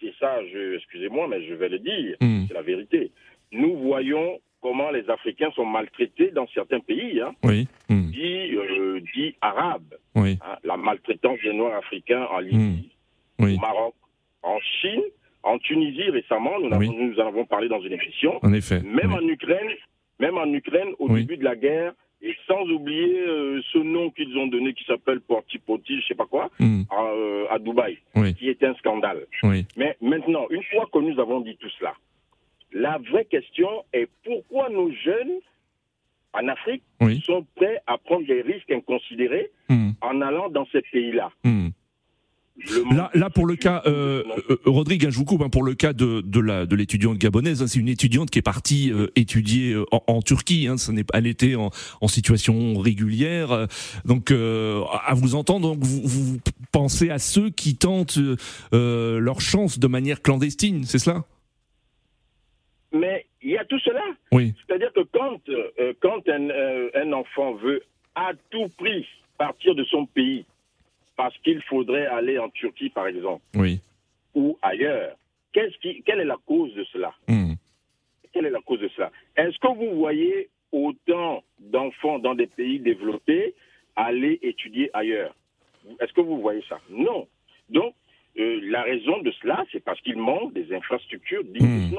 c'est 0.00 0.12
ça, 0.20 0.38
excusez-moi, 0.74 1.28
mais 1.28 1.42
je 1.46 1.54
vais 1.54 1.68
le 1.68 1.78
dire, 1.78 2.16
Hmm. 2.20 2.44
c'est 2.48 2.54
la 2.54 2.62
vérité. 2.62 3.10
Nous 3.52 3.76
voyons 3.76 4.38
comment 4.62 4.90
les 4.90 5.08
Africains 5.10 5.50
sont 5.52 5.64
maltraités 5.66 6.30
dans 6.32 6.46
certains 6.48 6.80
pays, 6.80 7.20
hein, 7.20 7.32
Oui. 7.44 7.68
Hmm. 7.88 8.10
dits, 8.10 8.56
euh, 8.56 9.00
dits 9.14 9.34
arabes. 9.40 9.94
Oui. 10.14 10.38
hein. 10.42 10.56
la 10.64 10.76
maltraitance 10.78 11.38
des 11.44 11.52
Noirs 11.52 11.76
africains 11.76 12.26
en 12.32 12.38
Libye, 12.38 12.90
Oui. 13.38 13.56
au 13.56 13.60
Maroc, 13.60 13.94
en 14.42 14.58
Chine, 14.80 15.02
en 15.42 15.58
Tunisie 15.58 16.08
récemment, 16.10 16.58
nous, 16.58 16.70
Oui. 16.76 16.88
avons- 16.88 16.98
nous 17.06 17.20
en 17.20 17.26
avons 17.28 17.44
parlé 17.44 17.68
dans 17.68 17.80
une 17.82 17.92
émission. 17.92 18.38
En 18.42 18.52
effet. 18.54 18.80
Même 18.82 19.12
en 19.12 19.20
Ukraine, 19.20 19.68
même 20.18 20.38
en 20.38 20.50
Ukraine, 20.52 20.88
au 20.98 21.08
début 21.10 21.36
de 21.36 21.44
la 21.44 21.54
guerre, 21.54 21.92
et 22.22 22.34
sans 22.48 22.62
oublier 22.70 23.20
euh, 23.28 23.60
ce 23.72 23.78
nom 23.78 24.08
qu'ils 24.10 24.36
ont 24.38 24.46
donné 24.46 24.72
qui 24.72 24.84
s'appelle 24.84 25.20
Portipoti, 25.20 26.00
je 26.00 26.06
sais 26.06 26.14
pas 26.14 26.24
quoi, 26.24 26.50
Hmm. 26.58 26.82
à, 26.90 27.02
euh, 27.12 27.44
à 27.50 27.58
Dubaï, 27.58 27.98
Oui. 28.14 28.34
qui 28.34 28.48
est 28.48 28.64
un 28.64 28.74
scandale. 28.76 29.26
Oui. 29.42 29.66
Mais 29.76 29.96
maintenant, 30.00 30.46
une 30.48 30.62
fois 30.64 30.88
que 30.90 30.98
nous 30.98 31.20
avons 31.20 31.40
dit 31.40 31.56
tout 31.58 31.68
cela, 31.78 31.92
la 32.72 32.98
vraie 33.10 33.24
question 33.24 33.68
est 33.92 34.08
pourquoi 34.24 34.68
nos 34.68 34.90
jeunes 35.04 35.38
en 36.32 36.48
Afrique 36.48 36.82
Oui. 37.00 37.22
sont 37.24 37.46
prêts 37.56 37.80
à 37.86 37.96
prendre 37.98 38.26
des 38.26 38.42
risques 38.42 38.70
inconsidérés 38.70 39.50
Hmm. 39.68 39.90
en 40.00 40.20
allant 40.20 40.48
dans 40.48 40.66
ces 40.70 40.82
pays-là? 40.92 41.30
Hmm. 41.44 41.68
Là, 42.90 43.10
là, 43.12 43.28
pour 43.28 43.44
le 43.46 43.54
cas, 43.54 43.82
euh, 43.86 44.22
euh, 44.48 44.56
Rodrigue, 44.64 45.04
hein, 45.04 45.10
je 45.10 45.18
vous 45.18 45.26
coupe, 45.26 45.42
hein, 45.42 45.50
pour 45.50 45.62
le 45.62 45.74
cas 45.74 45.92
de, 45.92 46.22
de 46.22 46.40
la 46.40 46.64
de 46.64 46.74
l'étudiante 46.74 47.18
gabonaise, 47.18 47.62
hein, 47.62 47.66
c'est 47.66 47.78
une 47.78 47.88
étudiante 47.88 48.30
qui 48.30 48.38
est 48.38 48.42
partie 48.42 48.90
euh, 48.92 49.08
étudier 49.14 49.72
euh, 49.74 49.84
en, 49.92 50.02
en, 50.06 50.22
Turquie. 50.22 50.66
Hein, 50.66 50.78
ça 50.78 50.92
n'est, 50.92 51.04
elle 51.12 51.26
était 51.26 51.54
en, 51.54 51.70
en 52.00 52.08
situation 52.08 52.78
régulière. 52.78 53.66
donc, 54.06 54.30
à 54.30 55.14
vous 55.14 55.34
entendre, 55.34 55.74
donc 55.74 55.84
vous, 55.84 56.00
vous, 56.04 56.38
pensez 56.72 57.10
à 57.10 57.18
ceux 57.18 57.50
qui 57.50 57.76
tentent 57.76 58.18
leur 58.72 59.40
chance 59.42 59.78
de 59.78 59.86
manière 59.86 60.22
clandestine, 60.22 60.84
c'est 60.84 60.98
cela? 60.98 61.24
Mais 62.92 63.26
il 63.42 63.50
y 63.50 63.58
a 63.58 63.64
tout 63.64 63.78
cela. 63.80 64.02
Oui. 64.32 64.54
C'est-à-dire 64.66 64.92
que 64.92 65.00
quand 65.00 65.40
quand 66.00 66.28
un, 66.28 66.48
un 66.94 67.12
enfant 67.12 67.54
veut 67.54 67.82
à 68.14 68.32
tout 68.50 68.68
prix 68.76 69.06
partir 69.38 69.74
de 69.74 69.84
son 69.84 70.06
pays 70.06 70.44
parce 71.16 71.36
qu'il 71.38 71.62
faudrait 71.62 72.06
aller 72.06 72.38
en 72.38 72.48
Turquie, 72.50 72.90
par 72.90 73.06
exemple, 73.06 73.42
oui. 73.54 73.80
ou 74.34 74.58
ailleurs. 74.62 75.16
Qui, 75.80 76.02
quelle 76.02 76.20
est 76.20 76.26
la 76.26 76.36
cause 76.46 76.74
de 76.74 76.84
cela? 76.84 77.14
Mmh. 77.28 77.54
Quelle 78.32 78.44
est 78.44 78.50
la 78.50 78.60
cause 78.60 78.80
de 78.80 78.88
cela? 78.88 79.10
Est-ce 79.34 79.58
que 79.58 79.68
vous 79.68 79.96
voyez 79.96 80.50
autant 80.70 81.42
d'enfants 81.58 82.18
dans 82.18 82.34
des 82.34 82.46
pays 82.46 82.78
développés 82.78 83.54
aller 83.94 84.38
étudier 84.42 84.90
ailleurs? 84.92 85.34
Est-ce 85.98 86.12
que 86.12 86.20
vous 86.20 86.42
voyez 86.42 86.62
ça? 86.68 86.78
Non. 86.90 87.26
Donc, 87.70 87.94
euh, 88.38 88.60
la 88.64 88.82
raison 88.82 89.22
de 89.22 89.30
cela, 89.40 89.64
c'est 89.72 89.82
parce 89.82 89.98
qu'il 90.02 90.18
manque 90.18 90.52
des 90.52 90.74
infrastructures 90.74 91.44
dignes 91.44 91.88
mmh. 91.90 91.94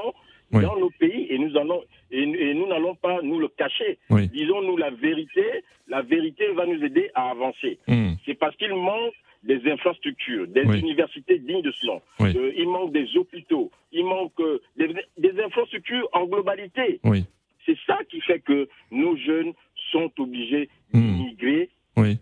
Oui. 0.52 0.62
dans 0.62 0.76
nos 0.78 0.90
pays 0.90 1.26
et 1.30 1.38
nous 1.38 1.56
allons 1.56 1.82
et, 2.10 2.22
et 2.22 2.54
nous 2.54 2.66
n'allons 2.66 2.94
pas 2.94 3.20
nous 3.22 3.38
le 3.38 3.48
cacher. 3.48 3.98
Oui. 4.10 4.28
Disons-nous 4.28 4.76
la 4.76 4.90
vérité, 4.90 5.44
la 5.88 6.02
vérité 6.02 6.48
va 6.52 6.66
nous 6.66 6.82
aider 6.82 7.10
à 7.14 7.30
avancer. 7.30 7.78
Mmh. 7.86 8.12
C'est 8.24 8.34
parce 8.34 8.56
qu'il 8.56 8.74
manque 8.74 9.14
des 9.44 9.60
infrastructures, 9.70 10.48
des 10.48 10.64
oui. 10.64 10.80
universités 10.80 11.38
dignes 11.38 11.62
de 11.62 11.72
ce 11.72 11.86
nom. 11.86 12.00
Oui. 12.20 12.36
Euh, 12.36 12.52
il 12.56 12.68
manque 12.68 12.92
des 12.92 13.16
hôpitaux, 13.16 13.70
il 13.92 14.04
manque 14.04 14.32
euh, 14.40 14.60
des, 14.76 14.94
des, 15.16 15.40
infrastructures 15.40 16.08
en 16.12 16.26
globalité. 16.26 17.00
Oui. 17.04 17.24
C'est 17.64 17.78
ça 17.86 17.98
qui 18.10 18.20
fait 18.22 18.40
que 18.40 18.68
nos 18.90 19.16
jeunes 19.16 19.52
sont 19.92 20.10
obligés 20.18 20.68
mmh. 20.92 21.00
d'immigrer 21.00 21.70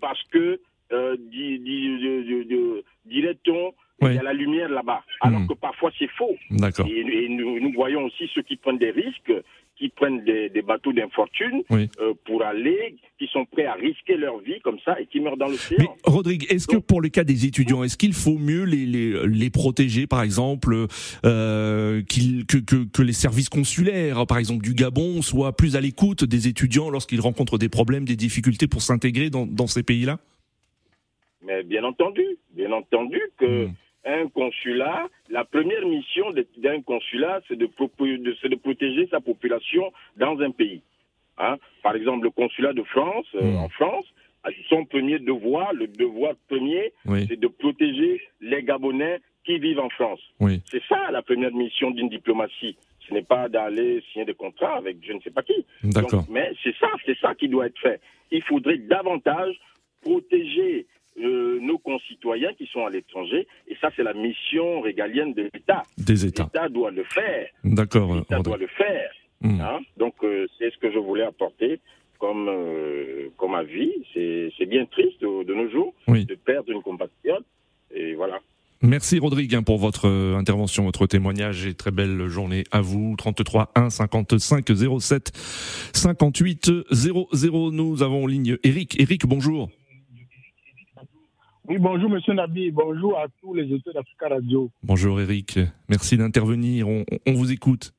parce 0.00 0.22
que, 0.30 0.60
euh, 0.92 1.16
dirait-on, 3.04 3.74
il 4.02 4.14
y 4.14 4.18
a 4.18 4.22
la 4.22 4.32
lumière 4.32 4.68
là-bas. 4.68 5.02
Alors 5.20 5.40
mmh. 5.40 5.48
que 5.48 5.54
parfois 5.54 5.90
c'est 5.98 6.10
faux. 6.18 6.36
D'accord. 6.50 6.86
Et, 6.86 7.00
et 7.00 7.28
nous, 7.28 7.60
nous, 7.60 7.72
voyons 7.72 8.04
aussi 8.04 8.30
ceux 8.34 8.42
qui 8.42 8.56
prennent 8.56 8.78
des 8.78 8.90
risques, 8.90 9.32
qui 9.76 9.88
prennent 9.88 10.24
des, 10.24 10.48
des 10.48 10.62
bateaux 10.62 10.92
d'infortune 10.92 11.62
oui. 11.70 11.88
euh, 12.00 12.12
pour 12.24 12.42
aller, 12.42 12.96
qui 13.18 13.26
sont 13.28 13.44
prêts 13.46 13.64
à 13.64 13.74
risquer 13.74 14.16
leur 14.16 14.38
vie 14.40 14.60
comme 14.60 14.78
ça 14.84 15.00
et 15.00 15.06
qui 15.06 15.20
meurent 15.20 15.36
dans 15.36 15.48
l'océan. 15.48 15.78
Mais 15.78 15.88
Rodrigue, 16.04 16.46
est-ce 16.50 16.66
que 16.66 16.76
pour 16.76 17.00
le 17.00 17.08
cas 17.08 17.24
des 17.24 17.46
étudiants, 17.46 17.84
est-ce 17.84 17.96
qu'il 17.96 18.14
faut 18.14 18.38
mieux 18.38 18.64
les, 18.64 18.86
les, 18.86 19.26
les 19.26 19.50
protéger, 19.50 20.06
par 20.06 20.22
exemple, 20.22 20.86
euh, 21.24 22.02
que, 22.02 22.60
que, 22.60 22.84
que 22.84 23.02
les 23.02 23.12
services 23.12 23.48
consulaires, 23.48 24.26
par 24.26 24.38
exemple 24.38 24.62
du 24.62 24.74
Gabon, 24.74 25.22
soient 25.22 25.54
plus 25.54 25.76
à 25.76 25.80
l'écoute 25.80 26.24
des 26.24 26.48
étudiants 26.48 26.90
lorsqu'ils 26.90 27.20
rencontrent 27.20 27.58
des 27.58 27.68
problèmes, 27.70 28.04
des 28.04 28.16
difficultés 28.16 28.66
pour 28.66 28.82
s'intégrer 28.82 29.30
dans, 29.30 29.46
dans 29.46 29.66
ces 29.66 29.82
pays-là? 29.82 30.18
Mais 31.46 31.62
bien 31.62 31.84
entendu, 31.84 32.24
bien 32.54 32.72
entendu 32.72 33.20
que. 33.38 33.66
Mmh 33.66 33.74
un 34.06 34.28
consulat, 34.28 35.08
la 35.28 35.44
première 35.44 35.84
mission 35.86 36.26
d'un 36.58 36.80
consulat, 36.82 37.40
c'est 37.48 37.56
de, 37.56 37.66
de, 37.66 38.48
de, 38.48 38.54
protéger 38.56 39.08
sa 39.10 39.20
population 39.20 39.92
dans 40.16 40.38
un 40.40 40.50
pays. 40.50 40.82
Hein? 41.38 41.56
Par 41.82 41.94
exemple, 41.96 42.24
le 42.24 42.30
consulat 42.30 42.72
de 42.72 42.82
France, 42.84 43.26
euh, 43.34 43.42
Hmm. 43.42 43.56
en 43.56 43.68
France, 43.68 44.06
son 44.68 44.84
premier 44.84 45.18
devoir, 45.18 45.72
le 45.72 45.88
devoir 45.88 46.34
premier, 46.48 46.92
oui. 47.06 47.26
c'est 47.28 47.38
de 47.38 47.48
protéger 47.48 48.20
les 48.40 48.62
Gabonais 48.62 49.18
qui 49.44 49.58
vivent 49.58 49.80
en 49.80 49.88
France. 49.90 50.20
Oui. 50.40 50.62
C'est 50.70 50.82
ça 50.88 51.10
la 51.10 51.22
première 51.22 51.52
mission 51.52 51.90
d'une 51.90 52.08
diplomatie. 52.08 52.76
Ce 53.08 53.14
n'est 53.14 53.22
pas 53.22 53.48
d'aller 53.48 54.02
signer 54.12 54.24
des 54.24 54.34
contrats 54.34 54.76
avec 54.76 54.98
je 55.06 55.12
ne 55.12 55.20
sais 55.20 55.30
pas 55.30 55.42
qui. 55.42 55.64
Mais 56.28 56.52
c'est 56.62 56.74
ça, 56.76 56.88
c'est 57.04 57.16
ça 57.18 57.34
qui 57.34 57.48
doit 57.48 57.66
être 57.66 57.78
fait. 57.78 58.00
Il 58.30 58.42
faudrait 58.42 58.78
davantage 58.78 59.54
protéger 60.02 60.86
euh, 61.18 61.58
nos 61.60 61.78
concitoyens 61.78 62.52
qui 62.54 62.66
sont 62.66 62.84
à 62.84 62.90
l'étranger. 62.90 63.46
Et 63.68 63.76
ça, 63.80 63.90
c'est 63.96 64.02
la 64.02 64.12
mission 64.12 64.80
régalienne 64.80 65.32
de 65.32 65.48
l'État. 65.52 65.82
Des 65.96 66.26
États. 66.26 66.44
L'État 66.44 66.68
doit 66.68 66.90
le 66.90 67.04
faire. 67.04 67.48
D'accord. 67.64 68.16
L'État 68.16 68.40
doit 68.40 68.58
le 68.58 68.66
faire. 68.66 69.10
Mmh. 69.40 69.60
Hein 69.60 69.80
Donc, 69.96 70.14
euh, 70.22 70.46
c'est 70.58 70.70
ce 70.70 70.78
que 70.78 70.92
je 70.92 70.98
voulais 70.98 71.24
apporter 71.24 71.80
comme, 72.18 72.48
euh, 72.48 73.28
comme 73.36 73.54
avis. 73.54 73.92
C'est 74.14 74.66
bien 74.66 74.84
triste 74.86 75.20
de, 75.22 75.54
nos 75.54 75.70
jours 75.70 75.94
oui. 76.08 76.24
de 76.26 76.34
perdre 76.34 76.70
une 76.70 76.82
compatriote. 76.82 77.44
Et 77.94 78.14
voilà. 78.14 78.40
Merci 78.82 79.18
Rodrigue 79.18 79.54
hein, 79.54 79.62
pour 79.62 79.78
votre 79.78 80.06
intervention, 80.36 80.84
votre 80.84 81.06
témoignage 81.06 81.66
et 81.66 81.72
très 81.72 81.90
belle 81.90 82.28
journée 82.28 82.64
à 82.72 82.82
vous. 82.82 83.14
33 83.16 83.72
1 83.74 83.88
55 83.88 84.66
07 85.00 85.32
58 85.94 86.70
00. 86.90 87.70
Nous 87.72 88.02
avons 88.02 88.24
en 88.24 88.26
ligne 88.26 88.58
Eric. 88.64 89.00
Eric, 89.00 89.26
bonjour. 89.26 89.70
Oui, 91.68 91.78
bonjour 91.80 92.08
Monsieur 92.08 92.32
Nabi, 92.32 92.70
bonjour 92.70 93.18
à 93.18 93.26
tous 93.40 93.52
les 93.52 93.72
auteurs 93.72 93.94
d'Africa 93.94 94.28
Radio. 94.28 94.70
Bonjour 94.84 95.20
Eric, 95.20 95.58
merci 95.88 96.16
d'intervenir, 96.16 96.88
on, 96.88 97.04
on, 97.26 97.32
vous 97.32 97.50
écoute. 97.50 97.92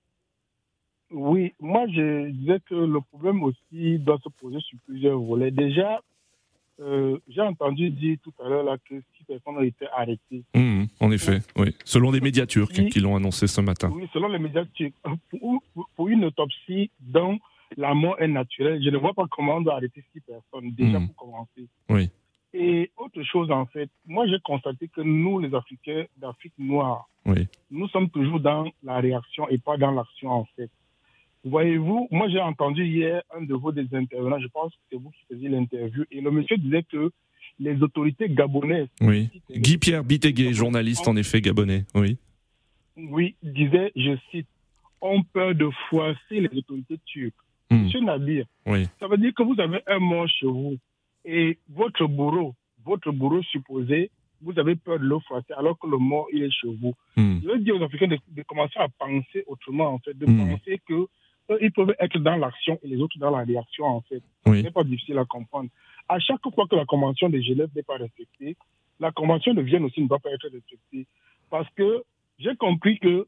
Oui, 1.11 1.53
moi 1.59 1.85
je 1.87 2.29
disais 2.29 2.59
que 2.69 2.75
le 2.75 3.01
problème 3.01 3.43
aussi 3.43 3.99
doit 3.99 4.19
se 4.23 4.29
poser 4.29 4.59
sur 4.61 4.77
plusieurs 4.85 5.19
volets. 5.19 5.51
Déjà, 5.51 5.99
euh, 6.79 7.17
j'ai 7.27 7.41
entendu 7.41 7.89
dire 7.89 8.17
tout 8.23 8.31
à 8.41 8.47
l'heure 8.47 8.77
que 8.89 8.95
six 9.17 9.25
personnes 9.25 9.57
ont 9.57 9.61
été 9.61 9.85
arrêtées. 9.93 10.43
Mmh, 10.55 10.85
en 11.01 11.11
effet, 11.11 11.41
oui. 11.57 11.75
Selon 11.83 12.11
les 12.11 12.21
médias 12.21 12.45
turcs 12.45 12.71
qui 12.71 12.99
l'ont 13.01 13.17
annoncé 13.17 13.47
ce 13.47 13.59
matin. 13.59 13.91
Oui, 13.93 14.07
selon 14.13 14.29
les 14.29 14.39
médias 14.39 14.63
turcs. 14.75 14.93
Pour, 15.29 15.61
pour, 15.95 16.07
une 16.07 16.23
autopsie 16.23 16.89
dont 17.01 17.37
la 17.75 17.93
mort 17.93 18.15
est 18.21 18.29
naturelle, 18.29 18.81
je 18.81 18.89
ne 18.89 18.97
vois 18.97 19.13
pas 19.13 19.25
comment 19.29 19.57
on 19.57 19.61
doit 19.61 19.75
arrêter 19.75 20.03
six 20.13 20.21
personnes, 20.21 20.71
déjà 20.71 20.99
mmh. 20.99 21.07
pour 21.07 21.15
commencer. 21.17 21.67
Oui. 21.89 22.09
Et 22.59 22.89
autre 22.97 23.21
chose, 23.21 23.51
en 23.51 23.67
fait, 23.67 23.87
moi 24.07 24.25
j'ai 24.27 24.39
constaté 24.43 24.87
que 24.87 25.01
nous, 25.01 25.37
les 25.37 25.53
Africains 25.53 26.05
d'Afrique 26.17 26.53
noire, 26.57 27.07
oui. 27.25 27.47
nous 27.69 27.87
sommes 27.89 28.09
toujours 28.09 28.39
dans 28.39 28.67
la 28.83 28.97
réaction 28.97 29.47
et 29.49 29.59
pas 29.59 29.77
dans 29.77 29.91
l'action, 29.91 30.31
en 30.31 30.45
fait. 30.55 30.71
Voyez-vous, 31.43 32.07
moi 32.09 32.27
j'ai 32.29 32.39
entendu 32.39 32.83
hier 32.83 33.21
un 33.35 33.43
de 33.43 33.53
vos 33.53 33.71
des 33.71 33.87
intervenants, 33.93 34.39
je 34.39 34.47
pense 34.47 34.71
que 34.73 34.79
c'est 34.91 34.97
vous 34.97 35.11
qui 35.11 35.19
faisiez 35.29 35.49
l'interview, 35.49 36.03
et 36.09 36.19
le 36.19 36.31
monsieur 36.31 36.57
disait 36.57 36.81
que 36.81 37.11
les 37.59 37.79
autorités 37.83 38.27
gabonaises. 38.27 38.87
Oui. 39.01 39.29
Guy-Pierre 39.51 40.03
Biteguet, 40.03 40.53
journaliste 40.53 41.07
en 41.07 41.15
effet 41.15 41.41
gabonais, 41.41 41.85
oui. 41.93 42.17
Oui, 42.97 43.35
disait, 43.43 43.91
je 43.95 44.17
cite, 44.31 44.47
ont 44.99 45.21
peur 45.21 45.53
de 45.53 45.69
froisser 45.89 46.39
les 46.39 46.49
autorités 46.57 46.97
turques. 47.05 47.35
Mmh. 47.69 47.83
Monsieur 47.83 47.99
Nabir, 47.99 48.45
oui. 48.65 48.87
ça 48.99 49.07
veut 49.07 49.17
dire 49.17 49.33
que 49.35 49.43
vous 49.43 49.59
avez 49.59 49.81
un 49.85 49.99
mort 49.99 50.27
chez 50.27 50.47
vous 50.47 50.77
et 51.27 51.59
votre 51.69 52.07
bourreau, 52.07 52.55
votre 52.85 53.11
bourreau 53.11 53.43
supposé, 53.43 54.09
vous 54.41 54.57
avez 54.57 54.75
peur 54.75 54.97
de 54.97 55.05
le 55.05 55.19
froisser 55.19 55.53
alors 55.57 55.77
que 55.77 55.87
le 55.87 55.97
mort, 55.97 56.27
il 56.31 56.43
est 56.43 56.51
chez 56.51 56.67
vous. 56.67 56.93
Mmh. 57.17 57.39
Je 57.43 57.47
veux 57.47 57.59
dire 57.59 57.75
aux 57.75 57.83
Africains 57.83 58.07
de, 58.07 58.17
de, 58.29 58.43
commencer 58.43 58.77
à 58.77 58.87
penser 58.87 59.43
autrement, 59.47 59.93
en 59.93 59.99
fait, 59.99 60.17
de 60.17 60.25
mmh. 60.25 60.37
penser 60.37 60.81
que 60.87 61.07
ils 61.61 61.71
peuvent 61.71 61.95
être 61.99 62.19
dans 62.19 62.35
l'action 62.35 62.79
et 62.83 62.87
les 62.87 62.97
autres 62.97 63.17
dans 63.19 63.29
la 63.29 63.43
réaction, 63.43 63.85
en 63.85 64.01
fait. 64.01 64.21
Oui. 64.45 64.59
Ce 64.59 64.63
n'est 64.63 64.71
pas 64.71 64.83
difficile 64.83 65.17
à 65.17 65.25
comprendre. 65.25 65.69
À 66.09 66.19
chaque 66.19 66.41
fois 66.53 66.67
que 66.67 66.75
la 66.75 66.85
Convention 66.85 67.29
de 67.29 67.39
Genève 67.39 67.69
n'est 67.75 67.83
pas 67.83 67.97
respectée, 67.97 68.55
la 68.99 69.11
Convention 69.11 69.53
de 69.53 69.61
Vienne 69.61 69.85
aussi 69.85 70.01
ne 70.01 70.07
va 70.07 70.19
pas 70.19 70.29
être 70.31 70.49
respectée. 70.49 71.07
Parce 71.49 71.69
que 71.75 72.03
j'ai 72.39 72.55
compris 72.55 72.99
que 72.99 73.27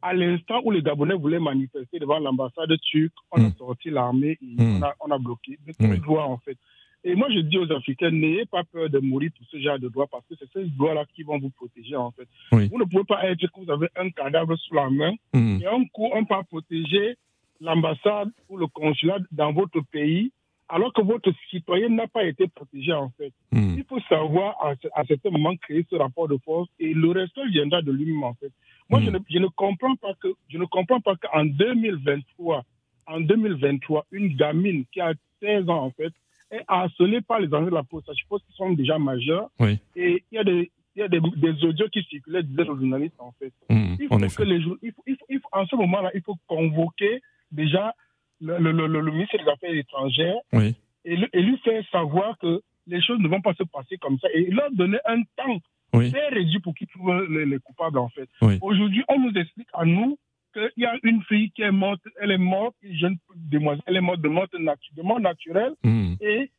à 0.00 0.12
l'instant 0.12 0.60
où 0.64 0.72
les 0.72 0.82
Gabonais 0.82 1.14
voulaient 1.14 1.38
manifester 1.38 2.00
devant 2.00 2.18
l'ambassade 2.18 2.72
turque, 2.80 3.14
on 3.30 3.40
mmh. 3.40 3.46
a 3.46 3.52
sorti 3.52 3.90
l'armée 3.90 4.38
et 4.42 4.62
mmh. 4.62 4.76
on, 4.78 4.82
a, 4.82 4.94
on, 5.00 5.10
a, 5.12 5.18
bloqué. 5.18 5.58
Mais 5.64 5.88
oui. 5.88 5.98
droit, 6.00 6.24
en 6.24 6.38
fait. 6.38 6.58
Et 7.04 7.14
moi, 7.14 7.28
je 7.30 7.40
dis 7.40 7.58
aux 7.58 7.70
Africains, 7.72 8.10
n'ayez 8.10 8.46
pas 8.46 8.62
peur 8.64 8.88
de 8.88 8.98
mourir 9.00 9.30
pour 9.36 9.46
ce 9.48 9.58
genre 9.58 9.78
de 9.78 9.88
droits 9.88 10.06
parce 10.06 10.24
que 10.26 10.34
c'est 10.38 10.50
ces 10.52 10.64
droits-là 10.64 11.04
qui 11.14 11.24
vont 11.24 11.38
vous 11.38 11.50
protéger, 11.50 11.96
en 11.96 12.12
fait. 12.12 12.28
Oui. 12.52 12.68
Vous 12.68 12.78
ne 12.78 12.84
pouvez 12.84 13.04
pas 13.04 13.28
être 13.28 13.40
que 13.40 13.60
vous 13.60 13.70
avez 13.70 13.88
un 13.96 14.10
cadavre 14.10 14.56
sous 14.56 14.74
la 14.74 14.88
main 14.88 15.12
mmh. 15.32 15.62
et 15.62 15.66
un 15.66 15.84
coup, 15.92 16.08
on 16.12 16.24
peut 16.24 16.34
protéger 16.48 17.16
l'ambassade 17.60 18.30
ou 18.48 18.56
le 18.56 18.66
consulat 18.68 19.18
dans 19.32 19.52
votre 19.52 19.80
pays 19.90 20.32
alors 20.68 20.92
que 20.92 21.02
votre 21.02 21.30
citoyen 21.50 21.90
n'a 21.90 22.06
pas 22.06 22.24
été 22.24 22.46
protégé, 22.48 22.92
en 22.92 23.10
fait. 23.10 23.32
Mmh. 23.50 23.74
Il 23.76 23.84
faut 23.84 24.00
savoir 24.08 24.56
à, 24.64 24.72
à 24.94 25.04
certains 25.04 25.30
moments 25.30 25.56
créer 25.56 25.84
ce 25.90 25.96
rapport 25.96 26.28
de 26.28 26.38
force 26.44 26.68
et 26.78 26.94
le 26.94 27.10
reste 27.10 27.38
viendra 27.50 27.82
de 27.82 27.92
lui-même, 27.92 28.24
en 28.24 28.34
fait. 28.34 28.52
Moi, 28.88 29.00
mmh. 29.00 29.04
je, 29.04 29.10
ne, 29.10 29.18
je, 29.28 29.38
ne, 29.38 29.48
comprends 29.48 29.96
pas 29.96 30.14
que 30.20 30.28
je 30.48 30.56
ne 30.56 30.64
comprends 30.64 31.00
pas 31.00 31.16
qu'en 31.16 31.44
2023, 31.44 32.64
en 33.06 33.20
2023, 33.20 34.06
une 34.12 34.28
gamine 34.36 34.84
qui 34.92 35.00
a 35.00 35.12
16 35.40 35.68
ans, 35.68 35.84
en 35.84 35.90
fait, 35.90 36.12
est 36.52 36.64
harcelée 36.68 37.20
par 37.20 37.40
les 37.40 37.52
enjeux 37.52 37.70
de 37.70 37.74
la 37.74 37.82
poste. 37.82 38.06
Je 38.10 38.14
suppose 38.14 38.42
qu'ils 38.44 38.54
sont 38.54 38.72
déjà 38.72 38.98
majeurs. 38.98 39.48
Oui. 39.58 39.78
Et 39.96 40.22
il 40.30 40.36
y 40.36 40.38
a 40.38 40.44
des, 40.44 40.70
il 40.94 41.00
y 41.00 41.02
a 41.02 41.08
des, 41.08 41.20
des 41.20 41.64
audios 41.64 41.88
qui 41.88 42.02
circulaient, 42.04 42.42
disaient 42.42 42.68
aux 42.68 42.76
journalistes, 42.76 43.18
en 43.18 43.32
fait. 43.32 43.52
Mmh, 43.70 43.96
il 43.98 44.08
faut 44.08 44.14
en 44.14 44.18
que 44.18 44.42
les, 44.42 44.56
il 44.56 44.92
faut, 44.92 45.02
il 45.06 45.16
faut, 45.16 45.26
il 45.28 45.40
faut, 45.40 45.48
en 45.52 45.66
ce 45.66 45.76
moment-là, 45.76 46.10
il 46.14 46.22
faut 46.22 46.36
convoquer 46.46 47.22
déjà 47.50 47.94
le, 48.40 48.58
le, 48.58 48.72
le, 48.72 48.86
le, 48.86 49.10
ministre 49.10 49.36
des 49.42 49.50
Affaires 49.50 49.74
étrangères 49.74 50.36
oui. 50.52 50.74
et, 51.04 51.16
et, 51.32 51.42
lui 51.42 51.56
faire 51.58 51.82
savoir 51.90 52.36
que 52.38 52.60
les 52.86 53.00
choses 53.00 53.20
ne 53.20 53.28
vont 53.28 53.40
pas 53.40 53.54
se 53.54 53.62
passer 53.62 53.96
comme 53.98 54.18
ça 54.18 54.28
et 54.34 54.50
leur 54.50 54.70
donner 54.72 54.98
un 55.06 55.22
temps 55.36 55.60
Oui. 55.94 56.10
C'est 56.10 56.28
réduit 56.28 56.60
pour 56.60 56.74
qu'ils 56.74 56.88
trouvent 56.88 57.24
les, 57.30 57.46
les 57.46 57.58
coupables, 57.58 57.98
en 57.98 58.08
fait. 58.08 58.28
Oui. 58.42 58.58
Aujourd'hui, 58.60 59.04
on 59.08 59.18
nous 59.18 59.32
explique 59.34 59.68
à 59.72 59.84
nous 59.84 60.18
qu'il 60.52 60.70
y 60.82 60.86
a 60.86 60.94
une 61.02 61.22
fille 61.24 61.50
qui 61.52 61.62
est 61.62 61.70
morte, 61.72 62.00
elle 62.20 62.30
est 62.32 62.38
morte, 62.38 62.74
une 62.82 62.96
jeune 62.96 63.16
demoiselle, 63.36 63.82
elle 63.86 63.96
est 63.96 64.00
morte 64.00 64.20
de 64.20 64.28
mort, 64.28 64.46
de 64.52 65.02
mort 65.02 65.20
naturelle, 65.20 65.72
Mhm. 65.84 66.16
et 66.20 66.50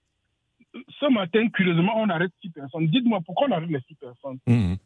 ce 0.99 1.05
matin, 1.11 1.47
curieusement, 1.49 1.93
on 1.97 2.09
arrête 2.09 2.31
six 2.41 2.49
personnes. 2.49 2.87
Dites-moi 2.87 3.19
pourquoi 3.25 3.47
on 3.47 3.51
arrête 3.51 3.69
les 3.69 3.81
six 3.87 3.95
personnes? 3.95 4.39
Mhm. 4.47 4.77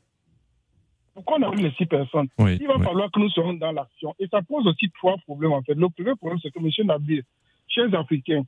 Pourquoi 1.13 1.37
on 1.39 1.43
arrête 1.43 1.61
les 1.61 1.71
six 1.71 1.85
personnes? 1.85 2.27
Oui, 2.37 2.57
Il 2.61 2.67
va 2.67 2.77
oui. 2.77 2.83
falloir 2.83 3.09
que 3.11 3.19
nous 3.19 3.29
soyons 3.29 3.53
dans 3.53 3.71
l'action. 3.71 4.13
Et 4.19 4.27
ça 4.27 4.41
pose 4.41 4.67
aussi 4.67 4.89
trois 4.91 5.17
problèmes, 5.19 5.53
en 5.53 5.61
fait. 5.63 5.73
Le 5.73 5.89
premier 5.89 6.15
problème, 6.15 6.39
c'est 6.41 6.51
que, 6.51 6.59
M. 6.59 6.69
Nabir, 6.87 7.23
chers 7.67 7.93
Africains, 7.95 8.43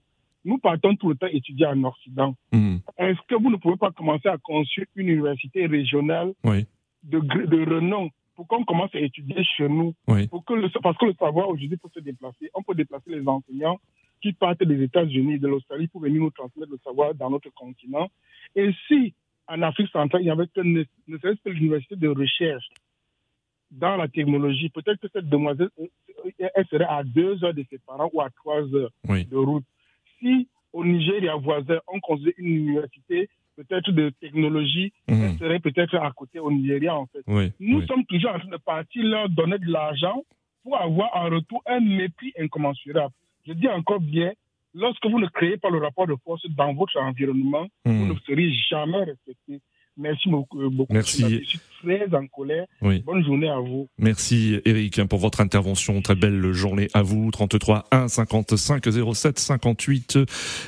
nous 0.45 0.57
partons 0.59 0.95
tout 0.95 1.09
le 1.09 1.15
temps 1.15 1.27
étudier 1.27 1.65
en 1.65 1.83
Occident. 1.83 2.35
Mhm. 2.53 2.81
Est-ce 2.97 3.19
que 3.27 3.35
vous 3.35 3.49
ne 3.49 3.55
pouvez 3.57 3.77
pas 3.77 3.91
commencer 3.91 4.27
à 4.29 4.37
construire 4.37 4.87
une 4.95 5.07
université 5.09 5.65
régionale 5.65 6.33
Oui. 6.43 6.67
de, 7.03 7.19
gr- 7.19 7.47
de 7.47 7.73
renom 7.75 8.09
pour 8.39 8.47
qu'on 8.47 8.63
commence 8.63 8.95
à 8.95 8.99
étudier 9.01 9.43
chez 9.43 9.67
nous 9.67 9.93
Oui. 10.07 10.25
pour 10.29 10.45
que 10.45 10.53
le, 10.53 10.69
Parce 10.81 10.97
que 10.97 11.07
le 11.07 11.13
savoir 11.15 11.49
aujourd'hui 11.49 11.75
peut 11.75 11.89
se 11.93 11.99
déplacer. 11.99 12.49
On 12.53 12.63
peut 12.63 12.73
déplacer 12.73 13.09
les 13.09 13.27
enseignants 13.27 13.77
qui 14.21 14.31
partent 14.31 14.63
des 14.63 14.81
États-Unis, 14.81 15.39
de 15.39 15.47
l'Australie 15.49 15.89
pour 15.89 15.99
venir 15.99 16.21
nous 16.21 16.29
transmettre 16.29 16.71
le 16.71 16.77
savoir 16.81 17.13
dans 17.15 17.29
notre 17.29 17.49
continent. 17.53 18.07
Et 18.55 18.69
si 18.87 19.13
en 19.49 19.61
Afrique 19.61 19.89
centrale, 19.91 20.21
il 20.21 20.25
n'y 20.25 20.31
avait 20.31 20.47
que 20.47 20.61
ne, 20.61 20.85
ne 21.09 21.17
serait-ce 21.17 21.41
que 21.43 21.49
l'université 21.49 21.97
de 21.97 22.07
recherche 22.07 22.63
dans 23.71 23.97
la 23.97 24.07
technologie, 24.07 24.69
peut-être 24.69 25.01
que 25.01 25.09
cette 25.11 25.27
demoiselle, 25.27 25.69
euh, 25.81 25.87
elle 26.55 26.65
serait 26.67 26.85
à 26.85 27.03
deux 27.03 27.43
heures 27.43 27.53
de 27.53 27.65
ses 27.69 27.79
parents 27.79 28.09
ou 28.13 28.21
à 28.21 28.29
trois 28.29 28.61
heures 28.73 28.91
Oui. 29.09 29.25
de 29.25 29.35
route. 29.35 29.65
Si 30.19 30.47
au 30.71 30.85
Nigeria 30.85 31.35
voisin, 31.35 31.79
on 31.89 31.99
construisait 31.99 32.35
une 32.37 32.47
université 32.55 33.27
peut-être 33.59 33.91
de 33.91 34.09
technologie, 34.21 34.91
Mhm. 35.07 35.21
elle 35.23 35.37
serait 35.37 35.59
peut-être 35.59 35.95
à 35.95 36.11
côté 36.11 36.39
au 36.39 36.51
Nigeria 36.51 36.95
en 36.95 37.07
fait. 37.07 37.23
Oui. 37.27 37.51
Nous 37.59 37.79
oui. 37.79 37.87
sommes 37.87 38.05
toujours 38.05 38.31
en 38.35 38.39
train 38.39 38.49
de 38.49 38.57
partir 38.73 39.03
leur 39.03 39.27
donner 39.29 39.57
de 39.59 39.69
l'argent 39.71 40.23
pour 40.63 40.77
avoir 40.79 41.09
en 41.15 41.25
retour 41.35 41.61
un 41.65 41.79
mépris 41.81 42.31
incommensurable. 42.39 43.13
Je 43.47 43.53
dis 43.53 43.67
encore 43.67 43.99
bien, 43.99 44.31
lorsque 44.73 45.05
vous 45.05 45.19
ne 45.19 45.27
créez 45.27 45.57
pas 45.57 45.69
le 45.69 45.79
rapport 45.79 46.07
de 46.07 46.15
force 46.23 46.45
dans 46.59 46.73
votre 46.73 46.97
environnement, 46.99 47.67
vous 47.85 47.91
Mhm. 48.05 48.09
ne 48.13 48.15
serez 48.25 48.49
jamais 48.69 49.03
respecté. 49.11 49.59
Merci 49.97 50.29
beaucoup. 50.29 50.69
beaucoup. 50.69 50.93
Merci. 50.93 51.59
Très 51.81 52.13
en 52.13 52.27
colère. 52.27 52.65
Oui. 52.81 53.03
Bonne 53.05 53.23
journée 53.23 53.47
à 53.49 53.59
vous. 53.59 53.87
Merci 53.97 54.59
Eric 54.65 54.99
hein, 54.99 55.07
pour 55.07 55.19
votre 55.19 55.39
intervention. 55.41 56.01
Très 56.01 56.15
belle 56.15 56.51
journée 56.51 56.87
à 56.93 57.01
vous. 57.03 57.31
33 57.31 57.85
1 57.91 58.07
55 58.09 58.83
07 59.13 59.39
58 59.39 60.19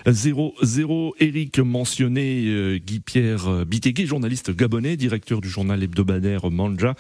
00. 0.08 1.14
Eric 1.20 1.60
mentionné 1.60 2.46
euh, 2.48 2.78
Guy-Pierre 2.78 3.66
Bitégué, 3.66 4.06
journaliste 4.06 4.56
gabonais, 4.56 4.96
directeur 4.96 5.42
du 5.42 5.50
journal 5.50 5.84
hebdomadaire 5.84 6.50
Manja, 6.50 6.94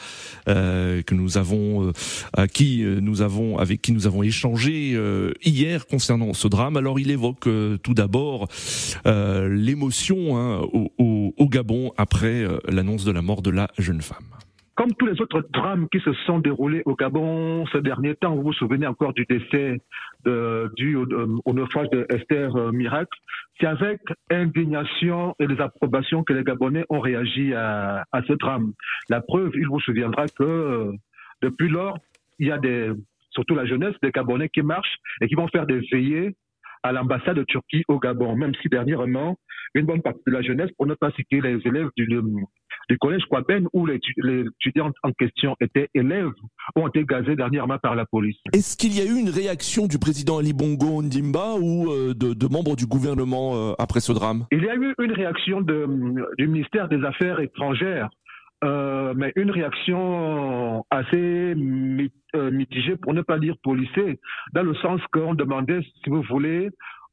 euh, 0.49 1.01
que 1.03 1.15
nous 1.15 1.37
avons, 1.37 1.87
euh, 1.87 1.91
à 2.33 2.47
qui 2.47 2.83
euh, 2.83 2.99
nous 2.99 3.21
avons, 3.21 3.57
avec 3.59 3.81
qui 3.81 3.91
nous 3.93 4.07
avons 4.07 4.23
échangé 4.23 4.91
euh, 4.93 5.31
hier 5.43 5.87
concernant 5.87 6.33
ce 6.33 6.47
drame. 6.47 6.75
Alors 6.77 6.99
il 6.99 7.11
évoque 7.11 7.47
euh, 7.47 7.77
tout 7.77 7.93
d'abord 7.93 8.47
euh, 9.07 9.47
l'émotion 9.49 10.37
hein, 10.37 10.59
au, 10.73 10.91
au- 10.97 11.33
au 11.37 11.47
Gabon 11.47 11.91
après 11.97 12.43
euh, 12.43 12.59
l'annonce 12.67 13.05
de 13.05 13.11
la 13.11 13.21
mort 13.21 13.41
de 13.41 13.49
la 13.51 13.69
jeune 13.77 14.00
Comme 14.75 14.93
tous 14.93 15.05
les 15.05 15.21
autres 15.21 15.45
drames 15.51 15.87
qui 15.91 15.99
se 15.99 16.13
sont 16.25 16.39
déroulés 16.39 16.81
au 16.85 16.95
Gabon 16.95 17.65
ces 17.71 17.81
derniers 17.81 18.15
temps, 18.15 18.35
vous 18.35 18.43
vous 18.43 18.53
souvenez 18.53 18.87
encore 18.87 19.13
du 19.13 19.25
décès 19.25 19.77
de- 20.25 20.71
dû 20.77 20.95
au, 20.95 21.03
euh, 21.11 21.37
au 21.45 21.53
naufrage 21.53 21.89
de 21.89 22.07
Esther 22.09 22.55
euh, 22.55 22.71
Miracle, 22.71 23.15
c'est 23.59 23.67
avec 23.67 23.99
indignation 24.31 25.35
et 25.39 25.47
désapprobation 25.47 26.23
que 26.23 26.33
les 26.33 26.43
Gabonais 26.43 26.85
ont 26.89 26.99
réagi 26.99 27.53
à, 27.53 28.05
ce 28.27 28.33
drame. 28.33 28.73
La 29.09 29.21
preuve, 29.21 29.51
il 29.55 29.67
vous 29.67 29.79
souviendra 29.81 30.25
que 30.27 30.43
euh, 30.43 30.91
depuis 31.41 31.69
lors, 31.69 31.97
il 32.39 32.47
y 32.47 32.51
a 32.51 32.59
surtout 33.31 33.55
la 33.55 33.65
jeunesse, 33.65 33.95
des 34.01 34.11
Gabonais 34.11 34.49
qui 34.49 34.61
marchent 34.61 34.97
et 35.21 35.27
qui 35.27 35.35
vont 35.35 35.47
faire 35.47 35.65
des 35.65 35.81
veillées 35.91 36.35
à 36.83 36.91
l'ambassade 36.91 37.37
de 37.37 37.43
Turquie 37.43 37.83
au 37.87 37.99
Gabon, 37.99 38.35
même 38.35 38.53
si 38.61 38.69
dernièrement, 38.69 39.37
une 39.75 39.85
bonne 39.85 40.01
partie 40.01 40.21
de 40.27 40.31
la 40.31 40.41
jeunesse, 40.41 40.69
pour 40.77 40.87
ne 40.87 40.93
pas 40.95 41.11
citer 41.11 41.41
les 41.41 41.59
élèves 41.65 41.89
du, 41.97 42.07
du 42.07 42.97
collège 42.97 43.23
Kwaben 43.29 43.67
où 43.73 43.85
les, 43.85 43.99
étudiants 44.59 44.91
en 45.03 45.11
question 45.11 45.55
étaient 45.61 45.89
élèves 45.93 46.31
ont 46.75 46.87
été 46.87 47.03
gazés 47.05 47.35
dernièrement 47.35 47.77
par 47.77 47.95
la 47.95 48.05
police. 48.05 48.37
Est-ce 48.53 48.77
qu'il 48.77 48.95
y 48.97 49.01
a 49.01 49.05
eu 49.05 49.19
une 49.19 49.29
réaction 49.29 49.87
du 49.87 49.97
président 49.99 50.39
Ali 50.39 50.53
Bongo 50.53 51.01
Ndimba 51.01 51.55
ou 51.59 51.91
euh, 51.91 52.13
de, 52.13 52.33
de 52.33 52.47
membres 52.47 52.75
du 52.75 52.85
gouvernement 52.85 53.55
euh, 53.55 53.73
après 53.79 53.99
ce 53.99 54.11
drame? 54.11 54.45
Il 54.51 54.63
y 54.63 54.69
a 54.69 54.75
eu 54.75 54.93
une 54.99 55.11
réaction 55.11 55.61
de, 55.61 55.87
du 56.37 56.47
ministère 56.47 56.87
des 56.89 57.03
Affaires 57.03 57.39
étrangères, 57.39 58.09
euh, 58.63 59.13
mais 59.15 59.31
une 59.35 59.51
réaction 59.51 60.85
assez 60.91 61.55
mi- 61.55 62.11
euh, 62.35 62.51
mitigée, 62.51 62.95
pour 62.95 63.13
ne 63.13 63.21
pas 63.21 63.39
dire 63.39 63.55
policée, 63.63 64.19
dans 64.53 64.63
le 64.63 64.75
sens 64.75 65.01
qu'on 65.11 65.33
demandait, 65.33 65.81
si 66.03 66.09
vous 66.09 66.21
voulez, 66.23 66.69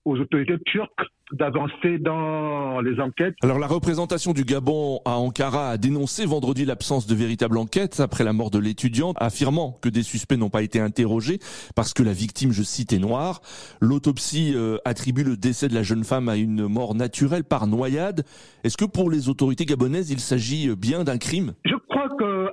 aux 0.09 0.19
autorités 0.19 0.59
turques 0.65 1.03
d'avancer 1.33 1.99
dans 1.99 2.81
les 2.81 3.01
enquêtes. 3.01 3.35
Alors 3.43 3.59
la 3.59 3.67
représentation 3.67 4.33
du 4.33 4.45
Gabon 4.45 5.01
à 5.05 5.19
Ankara 5.19 5.71
a 5.71 5.77
dénoncé 5.77 6.25
vendredi 6.25 6.65
l'absence 6.65 7.07
de 7.07 7.15
véritable 7.15 7.59
enquête 7.59 8.01
après 8.01 8.25
la 8.25 8.33
mort 8.33 8.51
de 8.51 8.59
l'étudiante, 8.59 9.17
affirmant 9.21 9.77
que 9.83 9.91
des 9.91 10.03
suspects 10.03 10.39
n'ont 10.39 10.49
pas 10.49 10.63
été 10.63 10.81
interrogés 10.81 11.39
parce 11.75 11.93
que 11.93 12.03
la 12.03 12.13
victime, 12.13 12.53
je 12.53 12.63
cite, 12.63 12.95
est 12.95 12.99
noire. 12.99 13.43
L'autopsie 13.81 14.53
euh, 14.55 14.79
attribue 14.87 15.23
le 15.23 15.37
décès 15.37 15.69
de 15.69 15.75
la 15.75 15.83
jeune 15.83 16.05
femme 16.05 16.29
à 16.31 16.37
une 16.37 16.67
mort 16.67 16.95
naturelle 16.95 17.45
par 17.45 17.67
noyade. 17.67 18.25
Est-ce 18.65 18.79
que 18.79 18.87
pour 18.87 19.11
les 19.11 19.29
autorités 19.29 19.67
gabonaises, 19.67 20.11
il 20.11 20.21
s'agit 20.21 20.75
bien 20.77 21.05
d'un 21.05 21.19
crime? 21.19 21.53
Je 21.65 21.75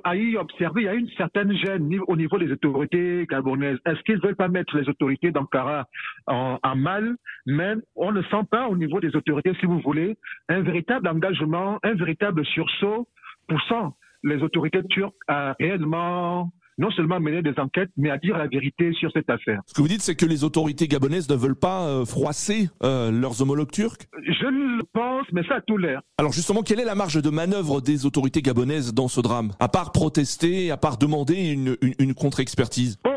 qu'à 0.06 0.14
y 0.16 0.36
observer, 0.36 0.82
il 0.82 0.84
y 0.84 0.88
a 0.88 0.94
une 0.94 1.08
certaine 1.16 1.52
gêne 1.56 1.98
au 2.06 2.16
niveau 2.16 2.38
des 2.38 2.50
autorités 2.50 3.26
gabonaises. 3.28 3.78
Est-ce 3.86 4.00
qu'ils 4.02 4.16
ne 4.16 4.20
veulent 4.20 4.36
pas 4.36 4.48
mettre 4.48 4.76
les 4.76 4.88
autorités 4.88 5.30
d'Ankara 5.30 5.86
en, 6.26 6.58
en 6.62 6.76
mal? 6.76 7.16
Mais 7.46 7.74
on 7.96 8.12
ne 8.12 8.22
sent 8.22 8.44
pas 8.50 8.68
au 8.68 8.76
niveau 8.76 9.00
des 9.00 9.14
autorités, 9.16 9.52
si 9.60 9.66
vous 9.66 9.80
voulez, 9.80 10.16
un 10.48 10.60
véritable 10.60 11.08
engagement, 11.08 11.78
un 11.82 11.94
véritable 11.94 12.44
sursaut 12.46 13.08
poussant 13.48 13.96
les 14.22 14.42
autorités 14.42 14.82
turques 14.84 15.14
à 15.28 15.54
réellement 15.58 16.50
non 16.78 16.90
seulement 16.90 17.20
mener 17.20 17.42
des 17.42 17.58
enquêtes, 17.58 17.90
mais 17.96 18.10
à 18.10 18.18
dire 18.18 18.36
la 18.36 18.46
vérité 18.46 18.92
sur 18.92 19.10
cette 19.12 19.30
affaire. 19.30 19.60
Ce 19.66 19.74
que 19.74 19.80
vous 19.80 19.88
dites, 19.88 20.02
c'est 20.02 20.14
que 20.14 20.26
les 20.26 20.44
autorités 20.44 20.88
gabonaises 20.88 21.28
ne 21.28 21.34
veulent 21.34 21.58
pas 21.58 21.86
euh, 21.86 22.04
froisser 22.04 22.68
euh, 22.82 23.10
leurs 23.10 23.40
homologues 23.42 23.70
turcs? 23.70 24.08
Je 24.24 24.46
le 24.46 24.82
pense, 24.92 25.26
mais 25.32 25.42
ça 25.48 25.56
a 25.56 25.60
tout 25.62 25.76
l'air. 25.76 26.02
Alors 26.18 26.32
justement, 26.32 26.62
quelle 26.62 26.80
est 26.80 26.84
la 26.84 26.94
marge 26.94 27.20
de 27.22 27.30
manœuvre 27.30 27.80
des 27.80 28.06
autorités 28.06 28.42
gabonaises 28.42 28.92
dans 28.92 29.08
ce 29.08 29.20
drame? 29.20 29.52
À 29.60 29.68
part 29.68 29.92
protester, 29.92 30.70
à 30.70 30.76
part 30.76 30.98
demander 30.98 31.36
une, 31.52 31.76
une, 31.80 31.94
une 31.98 32.14
contre-expertise? 32.14 32.98
Bon, 33.02 33.15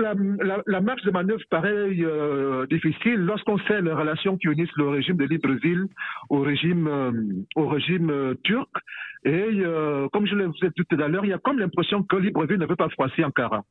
la, 0.00 0.62
la, 0.66 0.80
marge 0.80 1.02
de 1.02 1.10
manœuvre 1.10 1.42
paraît 1.50 1.70
euh, 1.70 2.66
difficile 2.66 3.16
lorsqu'on 3.16 3.58
sait 3.58 3.80
les 3.80 3.92
relations 3.92 4.36
qui 4.36 4.48
unissent 4.48 4.76
le 4.76 4.88
régime 4.88 5.16
de 5.16 5.24
Libreville 5.24 5.86
au 6.28 6.40
régime, 6.40 6.86
euh, 6.86 7.12
au 7.56 7.68
régime 7.68 8.10
euh, 8.10 8.34
turc. 8.44 8.68
Et 9.24 9.62
comme 10.12 10.24
je 10.26 10.36
le 10.36 10.48
dit 10.48 10.84
tout 10.88 11.02
à 11.02 11.08
l'heure, 11.08 11.24
il 11.24 11.30
y 11.30 11.32
a 11.32 11.38
comme 11.38 11.58
l'impression 11.58 12.04
que 12.04 12.14
Libreville 12.14 12.58
ne 12.58 12.66
veut 12.66 12.76
pas 12.76 12.88
froisser 12.90 13.24
Ankara. 13.24 13.64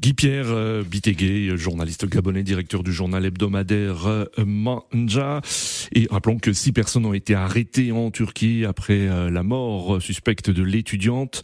Guy-Pierre 0.00 0.46
euh, 0.48 0.82
Bitégué, 0.82 1.56
journaliste 1.56 2.06
gabonais, 2.06 2.42
directeur 2.42 2.82
du 2.82 2.92
journal 2.92 3.24
hebdomadaire 3.24 4.06
euh, 4.06 4.24
Manja. 4.44 5.40
Et 5.94 6.06
rappelons 6.10 6.38
que 6.38 6.52
six 6.52 6.72
personnes 6.72 7.06
ont 7.06 7.14
été 7.14 7.34
arrêtées 7.34 7.92
en 7.92 8.10
Turquie 8.10 8.64
après 8.66 9.08
euh, 9.08 9.30
la 9.30 9.42
mort 9.42 10.00
suspecte 10.00 10.50
de 10.50 10.62
l'étudiante, 10.62 11.42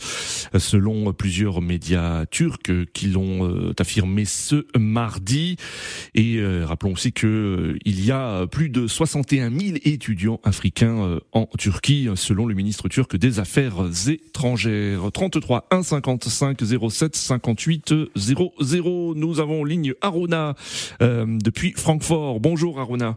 euh, 0.55 0.59
selon 0.59 1.13
plusieurs 1.13 1.61
médias 1.61 2.27
turcs 2.27 2.71
euh, 2.71 2.85
qui 2.93 3.07
l'ont 3.07 3.49
euh, 3.49 3.73
affirmé 3.79 4.25
ce 4.25 4.67
mardi. 4.79 5.57
Et 6.15 6.37
euh, 6.37 6.65
rappelons 6.67 6.93
aussi 6.93 7.13
que 7.13 7.27
euh, 7.27 7.79
il 7.85 8.05
y 8.05 8.11
a 8.11 8.47
plus 8.47 8.71
de 8.71 8.87
61 8.87 9.51
000 9.51 9.77
étudiants 9.85 10.41
africains 10.45 10.99
euh, 11.03 11.21
en 11.33 11.47
Turquie, 11.59 12.09
selon 12.15 12.47
le 12.47 12.55
ministre 12.55 12.89
turc 12.89 13.17
des 13.17 13.39
Affaires 13.39 13.77
étrangères. 14.09 15.01
33 15.13 15.69
1 15.71 15.83
55 15.83 16.59
07 16.91 17.17
58 17.17 17.95
00. 18.35 19.15
Nous 19.15 19.41
avons 19.41 19.65
ligne 19.65 19.95
Aruna 20.01 20.55
euh, 21.03 21.27
depuis 21.43 21.73
Francfort. 21.73 22.41
Bonjour 22.41 22.79
Aruna. 22.81 23.17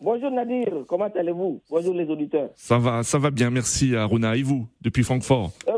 Bonjour 0.00 0.30
Nadir, 0.30 0.84
comment 0.86 1.08
allez-vous? 1.14 1.62
Bonjour 1.70 1.94
les 1.94 2.06
auditeurs. 2.08 2.50
Ça 2.54 2.78
va, 2.78 3.02
ça 3.02 3.18
va 3.18 3.30
bien, 3.30 3.48
merci 3.50 3.96
Aruna. 3.96 4.36
Et 4.36 4.42
vous, 4.42 4.66
depuis 4.82 5.02
Francfort? 5.04 5.52
Euh, 5.68 5.72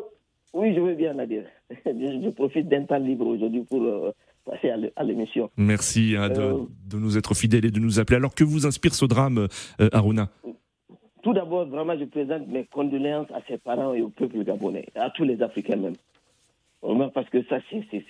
oui, 0.52 0.74
je 0.74 0.80
vais 0.80 0.94
bien 0.96 1.14
Nadir. 1.14 1.44
je, 1.86 2.20
je 2.24 2.28
profite 2.30 2.68
d'un 2.68 2.84
temps 2.84 2.98
libre 2.98 3.26
aujourd'hui 3.28 3.62
pour 3.62 3.82
euh, 3.82 4.10
passer 4.44 4.70
à 4.70 4.76
l'é- 4.76 4.92
à 4.96 5.04
l'émission. 5.04 5.50
Merci 5.56 6.14
hein, 6.18 6.30
de, 6.30 6.40
Euh. 6.40 6.56
de 6.90 6.96
nous 6.98 7.16
être 7.16 7.34
fidèles 7.34 7.64
et 7.66 7.70
de 7.70 7.78
nous 7.78 8.00
appeler. 8.00 8.16
Alors 8.16 8.34
que 8.34 8.42
vous 8.44 8.66
inspire 8.66 8.94
ce 8.94 9.04
drame, 9.04 9.46
Aruna 9.92 10.30
Tout 11.22 11.32
d'abord, 11.32 11.66
vraiment, 11.68 11.96
je 11.96 12.04
présente 12.06 12.48
mes 12.48 12.64
condoléances 12.64 13.30
à 13.32 13.40
ses 13.46 13.58
parents 13.58 13.94
et 13.94 14.02
au 14.02 14.08
peuple 14.08 14.42
gabonais, 14.42 14.86
à 14.96 15.10
tous 15.10 15.24
les 15.24 15.40
Africains 15.42 15.76
même. 15.76 15.94
Parce 16.82 17.28
que 17.30 17.42
ça, 17.44 17.58
c'est- 17.70 18.02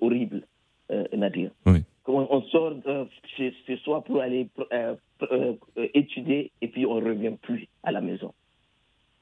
horrible, 0.00 0.46
euh, 0.90 1.04
Nadir. 1.12 1.50
Oui. 1.66 1.80
On 2.08 2.42
sort 2.42 2.74
euh, 2.86 3.04
chez, 3.36 3.52
chez 3.66 3.76
soi 3.78 4.02
pour 4.04 4.20
aller 4.20 4.48
euh, 4.72 5.54
étudier 5.94 6.52
et 6.62 6.68
puis 6.68 6.86
on 6.86 7.00
ne 7.00 7.08
revient 7.08 7.34
plus 7.42 7.66
à 7.82 7.90
la 7.90 8.00
maison. 8.00 8.32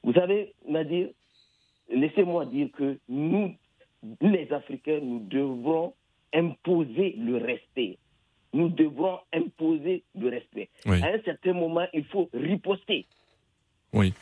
Vous 0.03 0.13
savez, 0.13 0.53
Nadir, 0.67 1.09
dire 2.45 2.69
que 2.73 2.99
nous, 3.09 3.55
les 4.21 4.51
Africains, 4.53 4.99
nous 5.01 5.19
devrons 5.19 5.93
imposer 6.33 7.15
le 7.17 7.37
respect. 7.37 7.97
Nous 8.53 8.69
devrons 8.69 9.19
imposer 9.33 10.03
le 10.15 10.29
respect. 10.29 10.69
À 11.01 11.07
un 11.07 11.21
certain 11.23 11.53
moment, 11.53 11.87
il 11.93 12.05
faut 12.05 12.29
riposter. 12.33 13.07
Oui. 13.93 14.13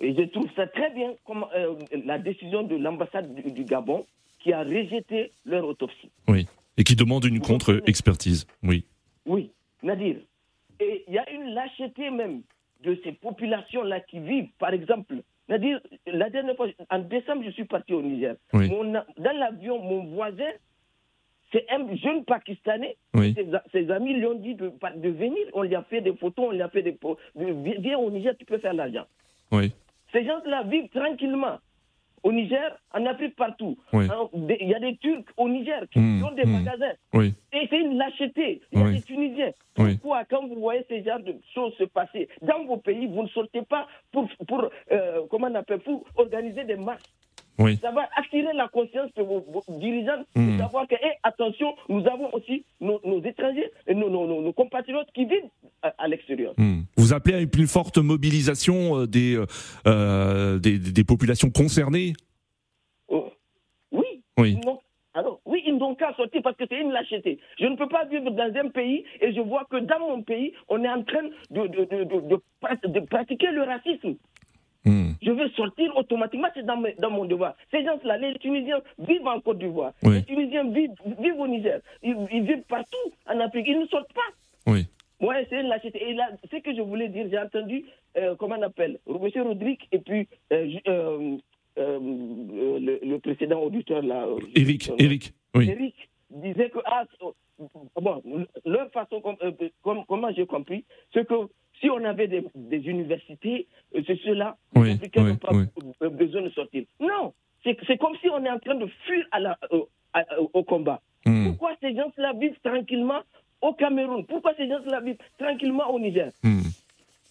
Et 0.00 0.14
je 0.14 0.22
trouve 0.22 0.48
ça 0.54 0.66
très 0.66 0.90
bien 0.90 1.14
comme 1.24 1.46
euh, 1.54 1.74
la 2.04 2.18
décision 2.18 2.62
de 2.62 2.76
l'ambassade 2.76 3.34
du, 3.34 3.64
Gabon 3.64 4.04
qui 4.40 4.52
a 4.52 4.62
rejeté 4.62 5.32
leur 5.44 5.66
autopsie. 5.66 6.10
Oui. 6.28 6.46
Et 6.76 6.84
qui 6.84 6.94
demande 6.96 7.24
une 7.24 7.40
contre-expertise. 7.40 8.46
Oui. 8.62 8.84
Oui. 9.24 9.50
Nadir. 9.82 10.16
Et 10.80 11.04
il 11.08 11.14
y 11.14 11.18
a 11.18 11.28
une 11.30 11.54
lâcheté 11.54 12.10
même 12.10 12.42
de 12.84 12.98
ces 13.02 13.12
populations-là 13.12 14.00
qui 14.00 14.18
vivent, 14.20 14.50
par 14.58 14.74
exemple, 14.74 15.14
Nadir, 15.48 15.80
la 16.06 16.28
dernière 16.28 16.56
fois, 16.56 16.66
en 16.90 16.98
décembre, 16.98 17.42
je 17.46 17.50
suis 17.50 17.64
parti 17.64 17.94
au 17.94 18.02
Niger. 18.02 18.34
dans 18.52 19.04
l'avion, 19.38 19.78
mon 19.82 20.04
voisin, 20.14 20.50
c'est 21.52 21.64
un 21.70 21.94
jeune 21.96 22.24
Pakistanais. 22.24 22.96
Ses, 23.72 23.90
amis 23.90 24.14
lui 24.14 24.26
ont 24.26 24.34
dit 24.34 24.54
de, 24.54 24.70
de, 24.96 25.08
venir. 25.08 25.38
On 25.54 25.62
lui 25.62 25.74
a 25.74 25.82
fait 25.84 26.00
des 26.00 26.12
photos, 26.14 26.46
on 26.48 26.50
lui 26.50 26.62
a 26.62 26.68
fait 26.68 26.82
des. 26.82 26.98
Viens 27.36 27.98
au 27.98 28.10
Niger, 28.10 28.34
tu 28.36 28.44
peux 28.44 28.58
faire 28.58 28.74
l'argent. 28.74 29.06
Oui. 29.52 29.72
Ces 30.12 30.24
gens-là 30.24 30.62
vivent 30.64 30.88
tranquillement. 30.90 31.58
Au 32.22 32.32
Niger, 32.32 32.76
en 32.92 33.06
Afrique, 33.06 33.36
partout. 33.36 33.76
Il 33.92 34.68
y 34.68 34.74
a 34.74 34.80
des 34.80 34.96
Turcs 34.96 35.26
au 35.36 35.48
Niger 35.48 35.82
qui 35.92 36.00
mmh, 36.00 36.24
ont 36.24 36.32
des 36.32 36.44
mmh. 36.44 36.50
magasins. 36.52 36.94
Et 37.52 37.68
c'est 37.70 37.78
une 37.78 37.96
lâcheté. 37.96 38.62
Il 38.72 38.80
y 38.80 38.82
a 38.82 38.90
des 38.90 39.02
Tunisiens. 39.02 39.52
Pourquoi, 39.74 40.24
quand 40.24 40.44
vous 40.48 40.58
voyez 40.58 40.84
ces 40.88 41.04
genres 41.04 41.20
de 41.20 41.36
choses 41.54 41.72
se 41.78 41.84
passer 41.84 42.28
dans 42.42 42.64
vos 42.64 42.78
pays, 42.78 43.06
vous 43.06 43.22
ne 43.22 43.28
sortez 43.28 43.62
pas 43.62 43.86
pour, 44.10 44.28
pour 44.48 44.68
euh, 44.90 45.20
comment 45.30 45.46
on 45.48 45.54
appelle, 45.54 45.78
pour 45.80 46.04
organiser 46.16 46.64
des 46.64 46.76
marches 46.76 47.04
ça 47.56 47.90
va 47.90 48.08
attirer 48.16 48.52
la 48.54 48.68
conscience 48.68 49.10
de 49.16 49.22
vos, 49.22 49.44
dirigeants 49.68 50.24
de 50.34 50.40
hmm. 50.40 50.58
savoir 50.58 50.86
que, 50.86 50.94
eh, 50.94 51.12
attention, 51.22 51.74
nous 51.88 52.06
avons 52.06 52.32
aussi 52.34 52.64
nos, 52.80 53.00
étrangers, 53.24 53.70
nos, 53.88 54.10
nos, 54.10 54.52
compatriotes 54.52 55.08
qui 55.14 55.24
vivent 55.24 55.50
à, 55.82 56.08
l'extérieur. 56.08 56.54
Hmm. 56.58 56.82
Vous 56.96 57.12
appelez 57.12 57.34
à 57.34 57.40
une 57.40 57.50
plus 57.50 57.66
forte 57.66 57.98
mobilisation 57.98 58.98
euh, 58.98 59.06
euh, 59.16 59.46
euh, 59.86 60.58
des, 60.58 60.78
des, 60.78 61.04
populations 61.04 61.50
concernées? 61.50 62.12
Oh, 63.08 63.30
Oui. 63.92 64.22
Oui. 64.38 64.58
alors, 65.14 65.40
oui, 65.46 65.62
ils 65.66 65.76
n'ont 65.76 65.94
qu'à 65.94 66.14
sortir 66.14 66.42
parce 66.42 66.56
que 66.56 66.64
c'est 66.68 66.80
une 66.80 66.92
lâcheté. 66.92 67.38
Je 67.58 67.66
ne 67.66 67.76
peux 67.76 67.88
pas 67.88 68.04
vivre 68.04 68.30
dans 68.30 68.52
un 68.54 68.68
pays 68.68 69.04
et 69.20 69.32
je 69.32 69.40
vois 69.40 69.66
que 69.70 69.78
dans 69.78 70.00
mon 70.00 70.22
pays, 70.22 70.52
on 70.68 70.84
est 70.84 70.88
en 70.88 71.02
train 71.02 71.22
de, 71.50 71.66
de 71.66 73.00
pratiquer 73.00 73.50
le 73.50 73.62
racisme. 73.62 74.16
Hmm. 74.86 75.14
Je 75.20 75.32
veux 75.32 75.48
sortir 75.50 75.96
automatiquement, 75.96 76.46
c'est 76.54 76.64
dans, 76.64 76.80
dans, 77.00 77.10
mon 77.10 77.24
devoir. 77.24 77.56
Ces 77.72 77.84
gens-là, 77.84 78.18
les 78.18 78.38
Tunisiens 78.38 78.80
vivent 79.00 79.26
en 79.26 79.40
Côte 79.40 79.58
d'Ivoire. 79.58 79.92
Les 80.04 80.22
Tunisiens 80.22 80.70
vivent, 80.70 80.92
vivent, 81.20 81.40
au 81.40 81.48
Niger. 81.48 81.80
Ils, 82.04 82.14
vivent 82.30 82.62
partout 82.68 83.10
en 83.26 83.40
Afrique. 83.40 83.66
Ils 83.68 83.80
ne 83.80 83.86
sortent 83.86 84.12
pas. 84.12 84.70
Oui. 84.70 84.86
Ouais, 85.20 85.44
c'est 85.50 85.62
lâcheté. 85.64 86.00
Et 86.08 86.14
là, 86.14 86.30
ce 86.48 86.56
que 86.58 86.72
je 86.72 86.82
voulais 86.82 87.08
dire, 87.08 87.26
j'ai 87.28 87.38
entendu, 87.38 87.84
euh, 88.16 88.36
comment 88.36 88.54
on 88.58 88.62
appelle, 88.62 89.00
M. 89.08 89.42
Rodrigue 89.42 89.80
et 89.90 89.98
puis 89.98 90.28
euh, 90.52 91.36
euh, 91.78 91.98
le, 91.98 93.16
précédent 93.18 93.62
auditeur 93.62 94.02
là. 94.02 94.26
Eric, 94.54 94.90
Eric, 94.98 95.32
oui. 95.54 95.68
Eric 95.68 96.08
disait 96.30 96.70
que, 96.70 96.78
ah, 96.84 97.04
bon, 98.00 98.22
leur 98.64 98.90
façon, 98.92 99.20
comme, 99.20 100.04
comment 100.06 100.32
j'ai 100.32 100.46
compris, 100.46 100.84
c'est 101.12 101.26
que 101.26 101.34
si 101.80 101.90
on 101.90 102.04
avait 102.04 102.28
des, 102.28 102.42
universités, 102.88 103.66
euh, 103.94 104.02
c'est 104.06 104.18
cela, 104.20 104.56
les 104.74 104.92
Africains 104.92 105.24
n'ont 105.24 105.36
pas 105.36 106.08
besoin 106.08 106.42
de 106.42 106.50
sortir. 106.50 106.84
Non, 107.00 107.32
c'est 107.64 107.98
comme 107.98 108.16
si 108.20 108.28
on 108.28 108.44
est 108.44 108.50
en 108.50 108.58
train 108.58 108.76
de 108.76 108.86
fuir 109.06 109.26
à 109.32 109.40
la, 109.40 109.58
au 110.52 110.62
combat. 110.64 111.00
Hmm. 111.24 111.48
Pourquoi 111.48 111.72
ces 111.80 111.94
gens-là 111.94 112.32
vivent 112.34 112.58
tranquillement 112.62 113.20
au 113.60 113.72
Cameroun? 113.74 114.24
Pourquoi 114.26 114.54
ces 114.56 114.68
gens-là 114.68 115.00
vivent 115.00 115.18
tranquillement 115.38 115.90
au 115.90 115.98
Niger? 115.98 116.30
Hmm. 116.42 116.62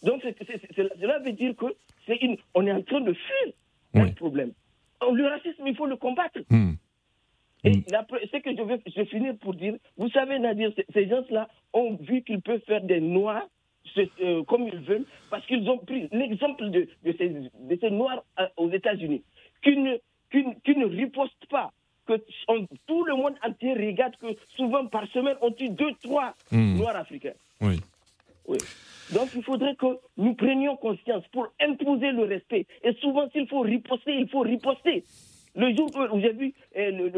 Donc 0.03 0.21
cela 0.23 1.19
veut 1.19 1.31
dire 1.31 1.55
que 1.55 1.65
une, 2.21 2.37
on 2.53 2.67
est 2.67 2.71
en 2.71 2.81
train 2.83 3.01
de 3.01 3.13
fuir 3.13 3.53
un 3.95 4.11
problème. 4.11 4.51
Le 5.01 5.27
racisme, 5.27 5.65
il 5.65 5.75
faut 5.75 5.85
le 5.85 5.95
combattre. 5.95 6.39
Hmm. 6.49 6.73
Et 7.63 7.73
ce 7.73 8.37
que 8.37 8.55
je 8.55 8.61
vais, 8.61 8.79
je 8.85 8.95
vais 8.95 9.05
finir 9.05 9.35
pour 9.37 9.55
dire, 9.55 9.75
vous 9.97 10.09
savez, 10.09 10.37
Nadir, 10.37 10.71
ces 10.93 11.07
gens-là 11.07 11.47
ont 11.73 11.97
vu 11.99 12.21
qu'ils 12.21 12.41
peuvent 12.41 12.61
faire 12.67 12.81
des 12.81 12.99
noirs 12.99 13.47
euh, 13.97 14.43
comme 14.43 14.67
ils 14.67 14.79
veulent, 14.79 15.05
parce 15.29 15.45
qu'ils 15.45 15.67
ont 15.69 15.77
pris 15.77 16.07
l'exemple 16.11 16.69
de, 16.69 16.87
de, 17.03 17.15
ces, 17.17 17.29
de, 17.29 17.77
ces, 17.79 17.89
Noirs 17.89 18.23
euh, 18.39 18.47
aux 18.57 18.69
États-Unis, 18.69 19.23
qui 19.63 19.77
ne, 19.77 19.97
qui, 20.31 20.75
ne 20.75 20.85
ripostent 20.85 21.47
pas, 21.49 21.71
que 22.05 22.21
tout 22.87 23.03
le 23.05 23.15
monde 23.15 23.35
entier 23.43 23.73
regarde 23.73 24.15
que 24.17 24.27
souvent 24.55 24.85
par 24.87 25.07
semaine, 25.07 25.37
on 25.41 25.51
tue 25.51 25.69
deux, 25.69 25.93
trois 26.03 26.33
hmm. 26.51 26.77
Noirs 26.77 26.95
africains. 26.95 27.33
Oui. 27.61 27.79
oui. 28.47 28.57
Donc 29.13 29.29
il 29.35 29.43
faudrait 29.43 29.75
que 29.75 29.99
nous 30.17 30.33
prenions 30.35 30.75
conscience 30.77 31.23
pour 31.31 31.47
imposer 31.59 32.11
le 32.11 32.25
respect. 32.25 32.65
Et 32.83 32.93
souvent, 33.01 33.29
s'il 33.31 33.47
faut 33.47 33.61
riposter, 33.61 34.15
il 34.17 34.27
faut 34.29 34.41
riposter. 34.41 35.03
Le 35.55 35.75
jour 35.75 35.89
où 36.13 36.19
j'ai 36.19 36.33
vu 36.33 36.53
euh, 36.77 37.09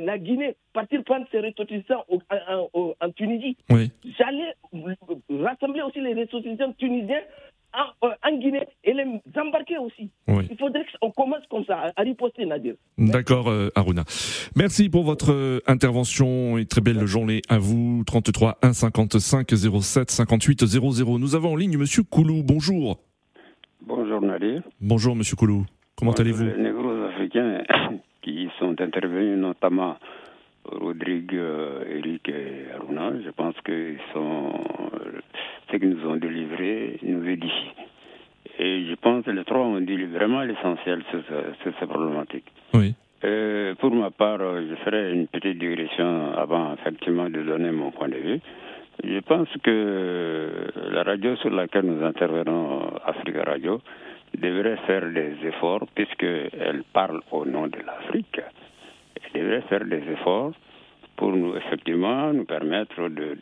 la 0.00 0.18
Guinée 0.18 0.56
partir 0.72 1.04
prendre 1.04 1.26
ses 1.30 1.40
ressortissants 1.40 2.04
en, 2.10 3.10
Tunisie, 3.10 3.56
j'allais 3.70 4.54
rassembler 5.42 5.82
aussi 5.82 6.00
les 6.00 6.14
ressortissants 6.14 6.72
tunisiens 6.78 7.20
en, 7.74 8.08
euh, 8.08 8.38
Guinée 8.38 8.66
et 8.84 8.94
les 8.94 9.04
embarquer 9.36 9.76
aussi. 9.78 10.10
Il 10.28 10.56
faudrait 10.58 10.86
qu'on 11.00 11.10
commence 11.10 11.42
comme 11.50 11.64
ça, 11.66 11.92
à 11.94 12.02
riposter, 12.02 12.46
Nadir. 12.46 12.74
D'accord, 12.96 13.48
euh, 13.50 13.68
Aruna. 13.74 14.04
Merci 14.56 14.88
pour 14.88 15.04
votre 15.04 15.60
intervention 15.66 16.56
et 16.56 16.64
très 16.64 16.80
belle 16.80 17.04
journée 17.04 17.42
à 17.50 17.58
vous. 17.58 18.02
33 18.06 18.58
1 18.62 18.72
55 18.72 19.50
07 19.50 20.10
58 20.10 20.64
00. 20.64 21.18
Nous 21.18 21.34
avons 21.34 21.52
en 21.52 21.56
ligne 21.56 21.76
Monsieur 21.76 22.02
Koulou. 22.02 22.42
Bonjour. 22.42 22.98
Bonjour, 23.82 24.22
Nadir. 24.22 24.62
Bonjour, 24.80 25.14
Monsieur 25.14 25.36
Koulou. 25.36 25.66
Comment 25.96 26.12
allez-vous? 26.12 26.44
Africains 27.14 27.62
qui 28.22 28.48
sont 28.58 28.80
intervenus, 28.80 29.38
notamment 29.38 29.96
Rodrigue, 30.64 31.34
euh, 31.34 31.84
Eric 31.98 32.28
et 32.28 32.66
Aruna, 32.74 33.12
je 33.24 33.30
pense 33.30 33.54
que 33.64 33.94
sont, 34.12 34.52
ce 35.70 35.76
qu'ils 35.76 35.90
nous 35.90 36.08
ont 36.08 36.16
délivré 36.16 36.98
nous 37.02 37.26
édifie. 37.28 37.72
Et 38.58 38.86
je 38.88 38.94
pense 38.94 39.24
que 39.24 39.30
les 39.30 39.44
trois 39.44 39.60
ont 39.60 39.80
dit 39.80 40.02
vraiment 40.04 40.42
l'essentiel 40.42 41.02
sur, 41.10 41.20
cette 41.62 41.88
problématique. 41.88 42.46
Oui. 42.72 42.94
Euh, 43.24 43.74
pour 43.76 43.90
ma 43.90 44.10
part, 44.10 44.38
je 44.38 44.74
ferai 44.84 45.12
une 45.12 45.26
petite 45.26 45.58
digression 45.58 46.32
avant 46.36 46.74
effectivement 46.74 47.28
de 47.28 47.42
donner 47.42 47.70
mon 47.70 47.90
point 47.90 48.08
de 48.08 48.16
vue. 48.16 48.40
Je 49.02 49.18
pense 49.20 49.48
que 49.62 50.66
la 50.92 51.02
radio 51.02 51.34
sur 51.36 51.50
laquelle 51.50 51.84
nous 51.84 52.04
intervenons, 52.04 52.92
Africa 53.04 53.42
Radio, 53.44 53.80
devrait 54.36 54.78
faire 54.86 55.06
des 55.10 55.34
efforts, 55.46 55.86
puisqu'elle 55.94 56.82
parle 56.92 57.20
au 57.30 57.44
nom 57.44 57.66
de 57.66 57.78
l'Afrique, 57.84 58.40
elle 59.16 59.42
devrait 59.42 59.62
faire 59.62 59.84
des 59.84 60.02
efforts 60.12 60.52
pour 61.16 61.32
nous, 61.32 61.56
effectivement, 61.56 62.32
nous 62.32 62.44
permettre 62.44 63.08
de, 63.08 63.36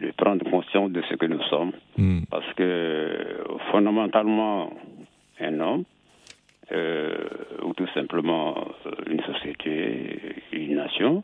de, 0.00 0.10
prendre 0.16 0.48
conscience 0.50 0.90
de 0.90 1.02
ce 1.08 1.14
que 1.14 1.26
nous 1.26 1.42
sommes. 1.44 1.72
Hmm. 1.96 2.20
Parce 2.30 2.52
que, 2.54 3.44
fondamentalement, 3.70 4.72
un 5.40 5.60
homme, 5.60 5.84
euh, 6.72 7.14
ou 7.62 7.74
tout 7.74 7.88
simplement 7.94 8.56
euh, 8.86 8.90
une 9.10 9.20
société, 9.22 10.18
une 10.52 10.76
nation, 10.76 11.22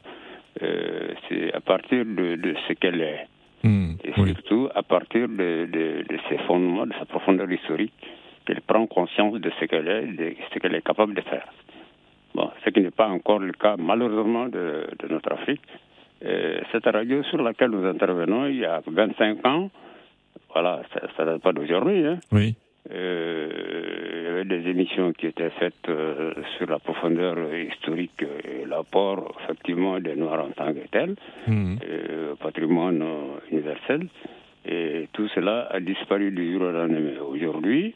euh, 0.63 1.15
c'est 1.29 1.53
à 1.55 1.61
partir 1.61 2.05
de, 2.05 2.55
ce 2.69 2.73
qu'elle 2.75 3.01
est. 3.01 3.27
Hmm. 3.63 3.93
Et 4.05 4.13
surtout 4.13 4.69
à 4.75 4.83
partir 4.83 5.29
de, 5.29 5.67
de, 5.71 6.19
ses 6.29 6.39
fondements, 6.47 6.87
de 6.87 6.93
sa 6.99 7.05
profondeur 7.07 7.51
historique, 7.51 7.93
qu'elle 8.51 8.63
prend 8.63 8.87
conscience 8.87 9.41
de 9.41 9.51
ce 9.61 9.65
qu'elle 9.67 9.89
est, 9.89 10.07
de 10.07 10.35
ce 10.53 10.59
qu'elle 10.59 10.75
est 10.75 10.83
capable 10.83 11.15
de 11.15 11.21
faire. 11.21 11.47
Bon, 12.35 12.51
ce 12.65 12.71
qui 12.71 12.81
n'est 12.81 12.91
pas 12.91 13.09
encore 13.09 13.39
le 13.39 13.53
cas, 13.53 13.77
malheureusement, 13.79 14.47
de, 14.47 14.87
notre 15.09 15.33
Afrique. 15.33 15.63
Euh, 16.25 16.61
cette 16.73 16.85
radio 16.85 17.23
sur 17.25 17.43
laquelle 17.43 17.71
nous 17.71 17.87
intervenons 17.87 18.47
il 18.47 18.59
y 18.59 18.65
a 18.65 18.83
25 18.87 19.47
ans, 19.47 19.71
voilà, 20.53 20.83
ça 21.17 21.25
ne 21.25 21.31
date 21.31 21.43
pas 21.43 21.53
d'aujourd'hui. 21.53 22.05
Hein. 22.05 22.19
Oui. 22.33 22.55
Euh, 22.91 23.49
il 24.17 24.23
y 24.25 24.27
avait 24.27 24.45
des 24.45 24.69
émissions 24.69 25.13
qui 25.13 25.27
étaient 25.27 25.51
faites 25.51 25.89
euh, 25.89 26.33
sur 26.57 26.69
la 26.69 26.79
profondeur 26.79 27.37
historique 27.55 28.23
et 28.23 28.67
l'apport, 28.67 29.37
effectivement, 29.45 30.01
des 30.01 30.17
Noirs 30.17 30.45
en 30.45 30.51
tant 30.51 30.73
que 30.73 30.87
tel, 30.91 31.15
mmh. 31.47 31.77
patrimoine 32.41 33.03
universel. 33.51 34.09
Et 34.67 35.09
tout 35.13 35.29
cela 35.35 35.69
a 35.71 35.81
disparu 35.81 36.31
du 36.33 36.53
jour 36.53 36.63
au 36.63 36.73
lendemain. 36.73 37.19
Aujourd'hui, 37.27 37.95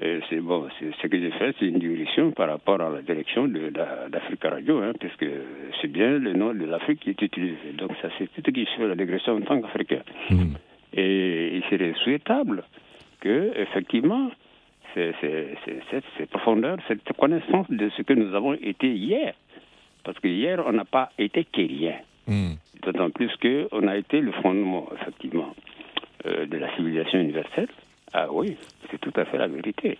c'est 0.00 0.40
bon, 0.40 0.68
ce 0.80 1.06
que 1.06 1.18
j'ai 1.18 1.30
fait, 1.30 1.54
c'est 1.58 1.66
une 1.66 1.78
direction 1.78 2.32
par 2.32 2.48
rapport 2.48 2.80
à 2.80 2.90
la 2.90 3.02
direction 3.02 3.46
d'Africa 3.46 4.50
Radio, 4.50 4.82
hein, 4.82 4.92
puisque 4.98 5.26
c'est 5.80 5.88
bien 5.88 6.18
le 6.18 6.32
nom 6.32 6.52
de 6.52 6.64
l'Afrique 6.64 7.00
qui 7.00 7.10
est 7.10 7.22
utilisé. 7.22 7.72
Donc 7.78 7.92
ça, 8.02 8.08
c'est 8.18 8.26
tout 8.26 8.42
ce 8.44 8.50
qui 8.50 8.66
fait 8.66 8.88
la 8.88 8.96
digression 8.96 9.36
en 9.36 9.40
tant 9.42 9.60
qu'Africain. 9.60 10.02
Hmm. 10.30 10.54
Et 10.94 11.56
il 11.56 11.62
serait 11.64 11.94
souhaitable 12.02 12.64
que, 13.20 13.52
effectivement, 13.56 14.30
cette 14.94 16.30
profondeur, 16.30 16.78
cette 16.88 17.12
connaissance 17.16 17.70
de 17.70 17.88
ce 17.96 18.02
que 18.02 18.14
nous 18.14 18.34
avons 18.34 18.54
été 18.54 18.92
hier. 18.92 19.34
Parce 20.02 20.18
que 20.18 20.28
hier, 20.28 20.62
on 20.66 20.72
n'a 20.72 20.84
pas 20.84 21.10
été 21.18 21.46
rien. 21.56 21.94
Hmm. 22.26 22.54
D'autant 22.82 23.10
plus 23.10 23.30
qu'on 23.36 23.86
a 23.86 23.96
été 23.96 24.20
le 24.20 24.32
fondement, 24.32 24.88
effectivement, 25.00 25.54
euh, 26.26 26.46
de 26.46 26.58
la 26.58 26.74
civilisation 26.74 27.20
universelle. 27.20 27.68
Ah 28.16 28.28
oui, 28.30 28.56
c'est 28.90 29.00
tout 29.00 29.12
à 29.16 29.24
fait 29.24 29.38
la 29.38 29.48
vérité. 29.48 29.98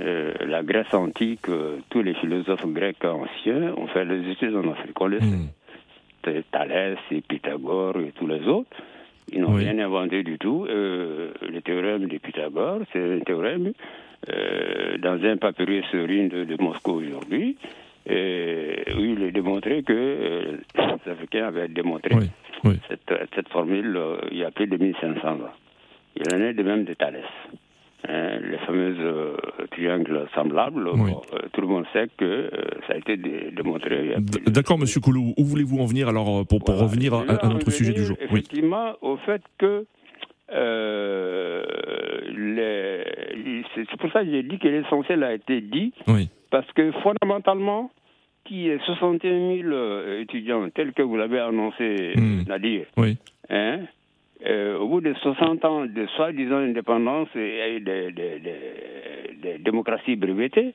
Euh, 0.00 0.32
la 0.46 0.62
Grèce 0.62 0.92
antique, 0.94 1.46
euh, 1.50 1.76
tous 1.90 2.02
les 2.02 2.14
philosophes 2.14 2.66
grecs 2.66 3.04
anciens 3.04 3.74
ont 3.76 3.86
fait 3.86 4.06
des 4.06 4.30
études 4.30 4.56
en 4.56 4.72
Afrique. 4.72 4.98
On 4.98 5.06
le 5.06 5.20
sait. 5.20 6.42
Thalès 6.50 6.98
et 7.10 7.20
Pythagore 7.20 7.98
et 7.98 8.12
tous 8.12 8.26
les 8.26 8.48
autres. 8.48 8.74
Ils 9.30 9.42
n'ont 9.42 9.52
rien 9.52 9.78
inventé 9.78 10.22
du 10.22 10.38
tout. 10.38 10.66
Euh, 10.68 11.32
le 11.42 11.60
théorème 11.60 12.06
de 12.06 12.16
Pythagore, 12.16 12.80
c'est 12.92 13.16
un 13.16 13.20
théorème 13.20 13.72
dans 15.00 15.22
un 15.22 15.36
papyrus 15.36 15.84
rune 15.92 16.28
de, 16.28 16.44
de 16.44 16.62
Moscou 16.62 16.92
aujourd'hui. 16.92 17.58
où 18.08 19.00
il 19.00 19.22
est 19.22 19.32
démontré 19.32 19.82
que 19.82 20.60
les 20.78 21.12
Africains 21.12 21.48
avaient 21.48 21.68
démontré 21.68 22.14
Cette, 22.88 23.12
cette, 23.34 23.48
formule 23.50 24.00
il 24.30 24.38
y 24.38 24.44
a 24.44 24.50
plus 24.50 24.66
de 24.66 24.78
1500 24.78 25.28
ans. 25.28 25.52
Il 26.16 26.34
en 26.34 26.40
est 26.40 26.54
de 26.54 26.62
même 26.62 26.84
de 26.84 26.94
Thalès. 26.94 27.24
Hein, 28.06 28.38
les 28.42 28.58
fameux 28.58 28.94
euh, 29.00 29.36
triangles 29.70 30.26
semblables, 30.34 30.86
euh, 30.88 30.92
tout 31.52 31.62
le 31.62 31.66
monde 31.66 31.86
sait 31.94 32.08
que 32.18 32.24
euh, 32.24 32.50
ça 32.86 32.92
a 32.92 32.96
été 32.96 33.16
démontré. 33.16 34.14
D'accord, 34.46 34.78
Monsieur 34.78 35.00
Koulou. 35.00 35.32
Où 35.38 35.44
voulez-vous 35.44 35.78
en 35.78 35.86
venir 35.86 36.08
alors 36.08 36.46
pour, 36.46 36.62
pour 36.62 36.78
revenir 36.78 37.14
à, 37.14 37.48
notre 37.48 37.70
sujet 37.70 37.94
du 37.94 38.04
jour? 38.04 38.18
Effectivement, 38.20 38.92
au 39.00 39.16
fait 39.16 39.40
que 39.56 39.86
c'est 43.74 43.96
pour 43.98 44.12
ça 44.12 44.22
que 44.22 44.30
j'ai 44.30 44.42
dit 44.42 44.58
que 44.58 44.68
l'essentiel 44.68 45.24
a 45.24 45.32
été 45.32 45.62
dit. 45.62 45.94
Parce 46.50 46.70
que 46.72 46.92
fondamentalement, 47.02 47.90
qui 48.44 48.68
est 48.68 48.84
61 48.84 49.62
000 49.62 50.20
étudiants, 50.20 50.68
tel 50.74 50.92
que 50.92 51.00
vous 51.00 51.16
l'avez 51.16 51.38
annoncé, 51.40 52.12
hmm. 52.16 52.42
Nadir, 52.46 52.84
oui. 52.98 53.16
Hein, 53.48 53.80
euh, 54.46 54.78
au 54.78 54.88
bout 54.88 55.00
de 55.00 55.14
60 55.14 55.64
ans 55.64 55.86
de 55.86 56.06
soi-disant 56.16 56.56
indépendance 56.56 57.28
et 57.36 57.80
des 57.80 58.10
de, 58.10 59.58
démocraties 59.62 60.16
brevetées, 60.16 60.74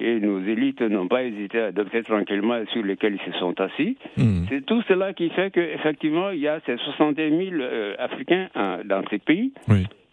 et 0.00 0.20
nos 0.20 0.40
élites 0.40 0.80
n'ont 0.80 1.08
pas 1.08 1.24
hésité 1.24 1.60
à 1.60 1.66
adopter 1.66 2.02
tranquillement 2.02 2.64
sur 2.72 2.82
lesquelles 2.82 3.18
ils 3.20 3.32
se 3.32 3.38
sont 3.38 3.60
assis, 3.60 3.96
hmm. 4.16 4.44
c'est 4.48 4.64
tout 4.64 4.82
cela 4.88 5.12
qui 5.12 5.30
fait 5.30 5.50
qu'effectivement, 5.50 6.30
il 6.30 6.40
y 6.40 6.48
a 6.48 6.60
ces 6.66 6.76
61 6.76 7.30
000 7.30 7.40
euh, 7.60 7.94
Africains 7.98 8.48
hein, 8.54 8.78
dans 8.84 9.02
ces 9.10 9.18
pays. 9.18 9.52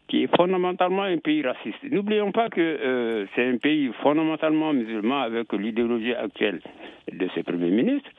qui 0.08 0.24
est 0.24 0.36
fondamentalement 0.36 1.04
un 1.04 1.20
pays 1.20 1.42
raciste. 1.42 1.78
N'oublions 1.90 2.34
pas 2.34 2.50
que 2.50 2.60
euh, 2.60 3.26
c'est 3.34 3.48
un 3.48 3.56
pays 3.56 3.90
fondamentalement 4.04 4.74
musulman 4.74 5.22
avec 5.22 5.54
l'idéologie 5.54 6.14
actuelle 6.14 6.60
de 7.10 7.30
ses 7.34 7.44
premiers 7.44 7.72
ministres. 7.72 8.10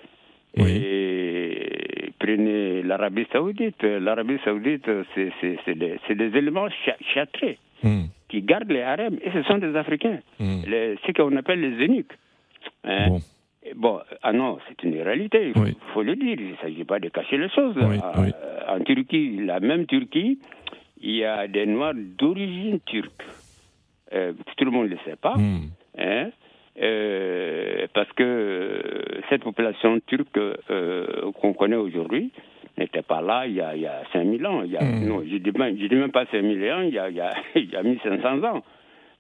Et 0.57 1.82
prenez 2.23 2.83
l'Arabie 2.83 3.27
Saoudite. 3.33 3.83
L'Arabie 3.83 4.39
Saoudite, 4.45 4.89
c'est 5.15 5.75
des, 5.75 5.99
des, 6.15 6.39
éléments 6.39 6.69
châtrés 7.13 7.59
hmm. 7.83 8.05
qui 8.29 8.43
gardent 8.43 8.71
les 8.71 8.83
harems. 8.83 9.19
Et 9.23 9.31
ce 9.33 9.43
sont 9.43 9.59
des 9.59 9.75
Africains. 9.77 10.21
Hmm. 10.39 10.63
ce 10.65 11.13
qu'on 11.13 11.37
appelle 11.37 11.61
les 11.61 11.85
eunuques. 11.85 12.17
Hein? 12.85 13.19
Bon. 13.77 14.01
ah 14.23 14.33
non, 14.33 14.59
c'est 14.69 14.83
une 14.83 15.01
réalité, 15.01 15.53
il 15.55 15.75
faut, 15.95 16.03
le 16.03 16.17
dire. 16.17 16.37
Il 16.39 16.51
ne 16.53 16.57
s'agit 16.57 16.85
pas 16.85 16.99
de 16.99 17.09
cacher 17.09 17.39
les 17.39 17.49
choses. 17.49 17.77
Ah, 18.03 18.75
en 18.75 18.81
Turquie, 18.81 19.39
la 19.45 19.61
même 19.61 19.87
Turquie, 19.87 20.39
il 21.01 21.17
y 21.17 21.25
a 21.25 21.47
des 21.49 21.67
Noirs 21.67 21.95
d'origine 21.95 22.81
turque. 22.87 23.23
Euh, 24.13 24.33
tout 24.57 24.65
le 24.65 24.71
monde 24.71 24.87
ne 24.87 24.91
le 24.91 24.99
sait 25.05 25.17
pas. 25.17 25.37
Hmm. 25.37 25.71
Hein? 25.99 26.31
Euh, 26.81 27.87
parce 27.93 28.11
que 28.13 28.23
euh, 28.23 29.02
cette 29.33 29.45
population 29.45 29.99
turque 30.07 30.37
euh, 30.37 31.33
qu'on 31.41 31.55
connaît 31.55 31.77
aujourd'hui 31.77 32.31
n'était 32.77 33.03
pas 33.03 33.23
là 33.23 33.47
il 33.47 33.55
y 33.55 33.61
a, 33.63 33.75
il 33.75 33.83
y 33.83 33.87
a 33.87 34.03
5000 34.13 34.47
ans. 34.47 34.63
Il 34.63 34.73
y 34.73 34.77
a, 34.77 34.85
hmm. 34.85 35.07
Non, 35.07 35.23
je 35.27 35.35
ne 35.35 35.39
dis, 35.39 35.51
même, 35.59 35.75
dis 35.77 35.89
même 35.89 36.13
pas 36.13 36.27
5000 36.27 36.73
ans, 36.73 36.83
il 36.83 36.93
y 36.93 36.99
a, 36.99 37.09
il 37.09 37.17
y 37.17 37.21
a, 37.21 37.33
il 37.55 37.71
y 37.71 37.77
a 37.77 37.83
1500 37.83 38.45
ans. 38.45 38.63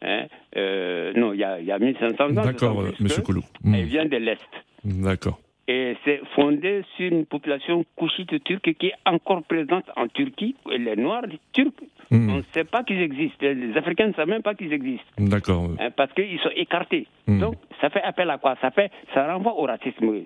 Hein? 0.03 0.27
Euh, 0.57 1.13
non, 1.15 1.33
il 1.33 1.41
y 1.41 1.45
a, 1.45 1.61
il 1.61 1.67
y 1.67 1.73
a 1.73 1.79
1500 1.79 2.25
ans. 2.25 2.45
D'accord, 2.45 2.83
Monsieur 3.01 3.23
Koulou. 3.23 3.43
Hmm. 3.65 3.75
Elle 3.75 3.85
vient 3.87 4.05
de 4.05 4.17
l'Est. 4.17 4.49
D'accord. 4.85 5.39
Et 5.69 5.97
c'est 6.05 6.21
fondé 6.35 6.83
sur 6.97 7.11
une 7.11 7.25
population 7.25 7.85
couchite 7.97 8.43
turque 8.45 8.75
qui 8.75 8.89
est 8.89 8.95
encore 9.07 9.43
présente 9.45 9.85
en 9.97 10.09
Turquie. 10.09 10.57
Et 10.71 10.77
les 10.77 10.97
Noirs 10.97 11.25
turcs, 11.53 11.73
hmm. 12.17 12.31
on 12.31 12.37
ne 12.37 12.43
sait 12.55 12.65
pas 12.65 12.85
qu'ils 12.85 13.01
existent. 13.01 13.39
Les 13.41 13.77
Africains 13.77 14.09
ne 14.09 14.13
savent 14.13 14.29
même 14.29 14.43
pas 14.43 14.55
qu'ils 14.55 14.73
existent. 14.73 15.05
D'accord. 15.19 15.71
Hein, 15.79 15.91
parce 15.97 16.13
qu'ils 16.13 16.39
sont 16.41 16.51
écartés. 16.57 17.07
Hmm. 17.27 17.41
Donc, 17.41 17.55
ça 17.81 17.91
fait 17.91 18.03
appel 18.03 18.31
à 18.31 18.39
quoi? 18.39 18.57
Ça, 18.61 18.71
fait, 18.71 18.91
ça 19.15 19.33
renvoie 19.33 19.55
au 19.59 19.63
racisme. 19.63 20.25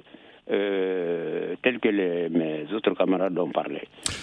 Euh, 0.48 1.56
tel 1.60 1.80
que 1.80 1.88
les, 1.88 2.28
mes 2.28 2.72
autres 2.72 2.94
camarades 2.94 3.36
ont 3.36 3.50
parlé, 3.50 3.80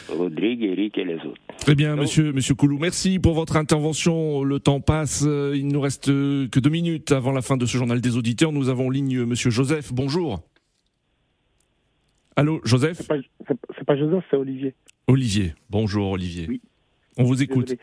Rodrigue, 0.08 0.63
Eric 0.63 0.97
et 0.97 1.04
les 1.04 1.15
autres. 1.15 1.41
Très 1.58 1.76
bien, 1.76 1.97
monsieur, 1.97 2.32
monsieur 2.32 2.56
Koulou, 2.56 2.78
merci 2.80 3.19
pour 3.19 3.34
votre 3.34 3.58
intervention. 3.58 4.41
Le 4.41 4.60
temps 4.62 4.80
passe, 4.80 5.28
il 5.28 5.67
nous 5.67 5.82
reste 5.82 6.06
que 6.06 6.60
deux 6.62 6.69
minutes 6.69 7.12
avant 7.12 7.34
la 7.34 7.41
fin 7.41 7.58
de 7.58 7.65
ce 7.65 7.78
journal 7.78 7.99
des 7.99 8.15
auditeurs. 8.15 8.54
Nous 8.54 8.69
avons 8.69 8.88
en 8.88 8.89
ligne 8.89 9.26
monsieur 9.26 9.49
Joseph. 9.49 9.91
Bonjour. 9.91 10.39
Allô, 12.36 12.62
Joseph? 12.63 13.02
C'est 13.78 13.86
pas, 13.86 13.95
Joseph, 13.95 14.23
c'est 14.32 14.38
Olivier. 14.38 14.73
Olivier, 15.08 15.54
bonjour 15.69 16.12
Olivier. 16.12 16.47
Oui. 16.47 16.62
On 17.17 17.23
vous 17.23 17.41
écoute. 17.41 17.76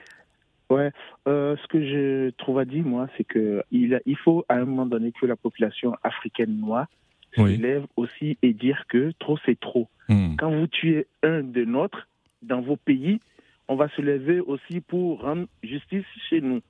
Ouais, 0.71 0.93
euh, 1.27 1.57
ce 1.57 1.67
que 1.67 1.85
je 1.85 2.31
trouve 2.31 2.61
à 2.61 2.65
dire, 2.65 2.85
moi, 2.85 3.09
c'est 3.17 3.25
que 3.25 3.63
il, 3.73 4.01
il 4.07 4.17
faut 4.17 4.45
à 4.49 4.55
un 4.55 4.65
moment 4.65 4.87
donné 4.87 5.11
que 5.11 5.27
la 5.27 5.35
population 5.35 5.97
africaine 6.05 6.61
noire 6.61 6.87
se 7.35 7.43
lève 7.43 7.87
aussi 7.97 8.39
et 8.43 8.53
dire 8.53 8.85
que 8.89 9.13
trop 9.19 9.39
c'est 9.45 9.59
trop. 9.59 9.89
Hmm. 10.09 10.37
Quand 10.37 10.51
vous 10.51 10.67
tuez 10.67 11.07
un 11.23 11.43
de 11.43 11.65
nôtres 11.65 12.09
dans 12.43 12.61
vos 12.61 12.77
pays, 12.77 13.21
on 13.69 13.77
va 13.77 13.89
se 13.91 14.03
lever 14.03 14.41
aussi 14.41 14.81
pour 14.81 15.23
rendre 15.23 15.47
justice 15.63 16.05
chez 16.29 16.41
nous. 16.41 16.61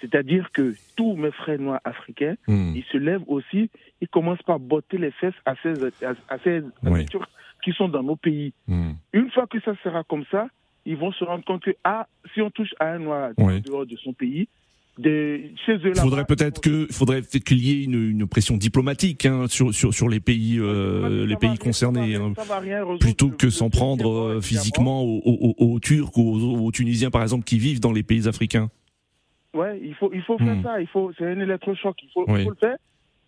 C'est-à-dire 0.00 0.50
que 0.52 0.74
tous 0.96 1.16
mes 1.16 1.32
frères 1.32 1.58
noirs 1.58 1.80
africains, 1.84 2.36
hmm. 2.46 2.74
ils 2.76 2.84
se 2.84 2.96
lèvent 2.98 3.24
aussi, 3.26 3.70
ils 4.00 4.08
commencent 4.08 4.42
par 4.42 4.60
botter 4.60 4.98
les 4.98 5.10
fesses 5.10 5.34
à 5.44 5.54
ces, 5.62 5.72
à, 6.04 6.38
ces 6.44 6.62
qui 7.64 7.72
sont 7.72 7.88
dans 7.88 8.02
nos 8.02 8.16
pays. 8.16 8.52
Hmm. 8.66 8.92
Une 9.12 9.30
fois 9.30 9.46
que 9.46 9.60
ça 9.60 9.72
sera 9.82 10.04
comme 10.04 10.24
ça, 10.30 10.48
ils 10.88 10.96
vont 10.96 11.12
se 11.12 11.22
rendre 11.22 11.44
compte 11.44 11.62
que 11.62 11.76
ah, 11.84 12.08
si 12.32 12.40
on 12.40 12.50
touche 12.50 12.74
à 12.80 12.92
un 12.92 12.98
noir 12.98 13.30
dehors 13.36 13.84
de 13.84 13.94
son 13.96 14.14
pays, 14.14 14.48
de, 14.96 15.42
chez 15.64 15.74
eux 15.74 15.92
Il 15.94 16.00
faudrait 16.00 16.24
peut-être 16.24 16.60
que, 16.60 16.86
faudrait 16.90 17.20
qu'il 17.22 17.58
y 17.58 17.70
ait 17.70 17.84
une, 17.84 18.10
une 18.10 18.26
pression 18.26 18.56
diplomatique 18.56 19.26
hein, 19.26 19.46
sur, 19.48 19.72
sur, 19.72 19.92
sur 19.92 20.08
les 20.08 20.18
pays, 20.18 20.58
euh, 20.58 21.26
les 21.26 21.36
pays 21.36 21.58
concernés, 21.58 22.16
hein. 22.16 22.32
plutôt 22.98 23.28
que 23.28 23.50
s'en 23.50 23.68
prendre 23.68 24.10
euh, 24.10 24.40
physiquement 24.40 25.02
aux, 25.02 25.20
aux, 25.24 25.54
aux, 25.58 25.78
Turcs 25.78 26.16
ou 26.16 26.66
aux 26.66 26.72
Tunisiens 26.72 27.10
par 27.10 27.22
exemple 27.22 27.44
qui 27.44 27.58
vivent 27.58 27.80
dans 27.80 27.92
les 27.92 28.02
pays 28.02 28.26
africains. 28.26 28.70
Ouais, 29.54 29.78
il 29.82 29.94
faut, 29.94 30.10
il 30.12 30.22
faut 30.22 30.38
faire 30.38 30.56
hmm. 30.56 30.62
ça. 30.62 30.80
Il 30.80 30.86
faut, 30.88 31.12
c'est 31.16 31.26
un 31.26 31.40
électrochoc. 31.40 31.96
Il 32.02 32.10
faut, 32.12 32.24
il 32.28 32.44
faut 32.44 32.50
le 32.50 32.56
faire. 32.56 32.76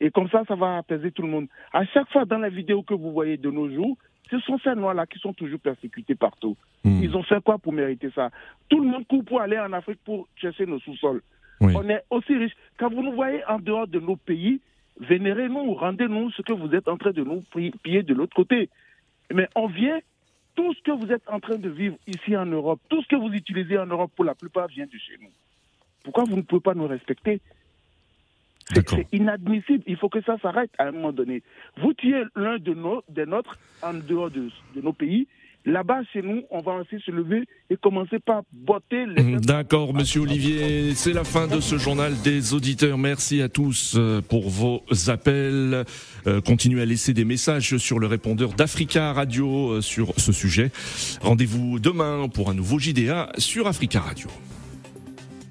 Et 0.00 0.10
comme 0.10 0.28
ça, 0.30 0.42
ça 0.48 0.54
va 0.54 0.78
apaiser 0.78 1.12
tout 1.12 1.22
le 1.22 1.28
monde. 1.28 1.46
À 1.72 1.84
chaque 1.86 2.10
fois 2.10 2.24
dans 2.24 2.38
la 2.38 2.48
vidéo 2.48 2.82
que 2.82 2.94
vous 2.94 3.12
voyez 3.12 3.36
de 3.36 3.50
nos 3.50 3.70
jours, 3.70 3.96
ce 4.30 4.38
sont 4.40 4.58
ces 4.58 4.74
noirs-là 4.74 5.06
qui 5.06 5.18
sont 5.18 5.32
toujours 5.32 5.60
persécutés 5.60 6.14
partout. 6.14 6.56
Hmm. 6.84 7.02
Ils 7.02 7.16
ont 7.16 7.22
fait 7.22 7.42
quoi 7.42 7.58
pour 7.58 7.72
mériter 7.72 8.10
ça? 8.14 8.30
Tout 8.68 8.80
le 8.80 8.88
monde 8.88 9.06
court 9.06 9.24
pour 9.24 9.40
aller 9.40 9.58
en 9.58 9.72
Afrique 9.72 10.00
pour 10.04 10.28
chercher 10.36 10.66
nos 10.66 10.78
sous-sols. 10.80 11.22
On 11.60 11.88
est 11.90 12.02
aussi 12.08 12.34
riches. 12.34 12.56
Quand 12.78 12.88
vous 12.88 13.02
nous 13.02 13.12
voyez 13.12 13.44
en 13.46 13.58
dehors 13.58 13.86
de 13.86 14.00
nos 14.00 14.16
pays, 14.16 14.60
vénérez-nous, 14.98 15.74
rendez-nous 15.74 16.30
ce 16.30 16.40
que 16.40 16.54
vous 16.54 16.74
êtes 16.74 16.88
en 16.88 16.96
train 16.96 17.10
de 17.10 17.22
nous 17.22 17.42
piller 17.82 18.02
de 18.02 18.14
l'autre 18.14 18.34
côté. 18.34 18.70
Mais 19.32 19.46
on 19.54 19.66
vient, 19.66 19.98
tout 20.54 20.72
ce 20.74 20.82
que 20.82 20.90
vous 20.90 21.12
êtes 21.12 21.28
en 21.28 21.38
train 21.38 21.56
de 21.56 21.68
vivre 21.68 21.96
ici 22.06 22.36
en 22.36 22.46
Europe, 22.46 22.80
tout 22.88 23.02
ce 23.02 23.08
que 23.08 23.16
vous 23.16 23.28
utilisez 23.28 23.78
en 23.78 23.86
Europe, 23.86 24.10
pour 24.16 24.24
la 24.24 24.34
plupart, 24.34 24.68
vient 24.68 24.86
de 24.86 24.98
chez 24.98 25.18
nous. 25.20 25.30
Pourquoi 26.02 26.24
vous 26.24 26.36
ne 26.36 26.42
pouvez 26.42 26.62
pas 26.62 26.74
nous 26.74 26.86
respecter? 26.86 27.40
C'est 28.74 29.06
inadmissible. 29.12 29.82
Il 29.86 29.96
faut 29.96 30.08
que 30.08 30.22
ça 30.22 30.36
s'arrête 30.38 30.70
à 30.78 30.88
un 30.88 30.92
moment 30.92 31.12
donné. 31.12 31.42
Vous 31.80 31.92
tuez 31.94 32.24
l'un 32.36 32.58
de 32.58 32.74
nos, 32.74 33.02
des 33.08 33.26
nôtres 33.26 33.58
en 33.82 33.94
dehors 33.94 34.30
de, 34.30 34.48
nos 34.82 34.92
pays. 34.92 35.26
Là-bas, 35.66 36.00
chez 36.10 36.22
nous, 36.22 36.42
on 36.50 36.62
va 36.62 36.72
aussi 36.76 36.98
se 37.04 37.10
lever 37.10 37.44
et 37.68 37.76
commencer 37.76 38.18
par 38.18 38.42
botter 38.50 39.04
les... 39.04 39.22
Mmh, 39.22 39.40
d'accord, 39.40 39.92
monsieur 39.92 40.22
Olivier. 40.22 40.94
C'est 40.94 41.12
la 41.12 41.22
fin 41.22 41.48
de 41.48 41.60
ce 41.60 41.76
journal 41.76 42.14
des 42.24 42.54
auditeurs. 42.54 42.96
Merci 42.96 43.42
à 43.42 43.50
tous 43.50 43.94
euh, 43.94 44.22
pour 44.22 44.48
vos 44.48 44.82
appels. 45.08 45.84
Euh, 46.26 46.40
continuez 46.40 46.80
à 46.80 46.86
laisser 46.86 47.12
des 47.12 47.26
messages 47.26 47.76
sur 47.76 47.98
le 47.98 48.06
répondeur 48.06 48.54
d'Africa 48.54 49.12
Radio 49.12 49.72
euh, 49.72 49.80
sur 49.82 50.14
ce 50.18 50.32
sujet. 50.32 50.70
Rendez-vous 51.20 51.78
demain 51.78 52.26
pour 52.32 52.48
un 52.48 52.54
nouveau 52.54 52.78
JDA 52.78 53.30
sur 53.36 53.66
Africa 53.66 54.00
Radio. 54.00 54.28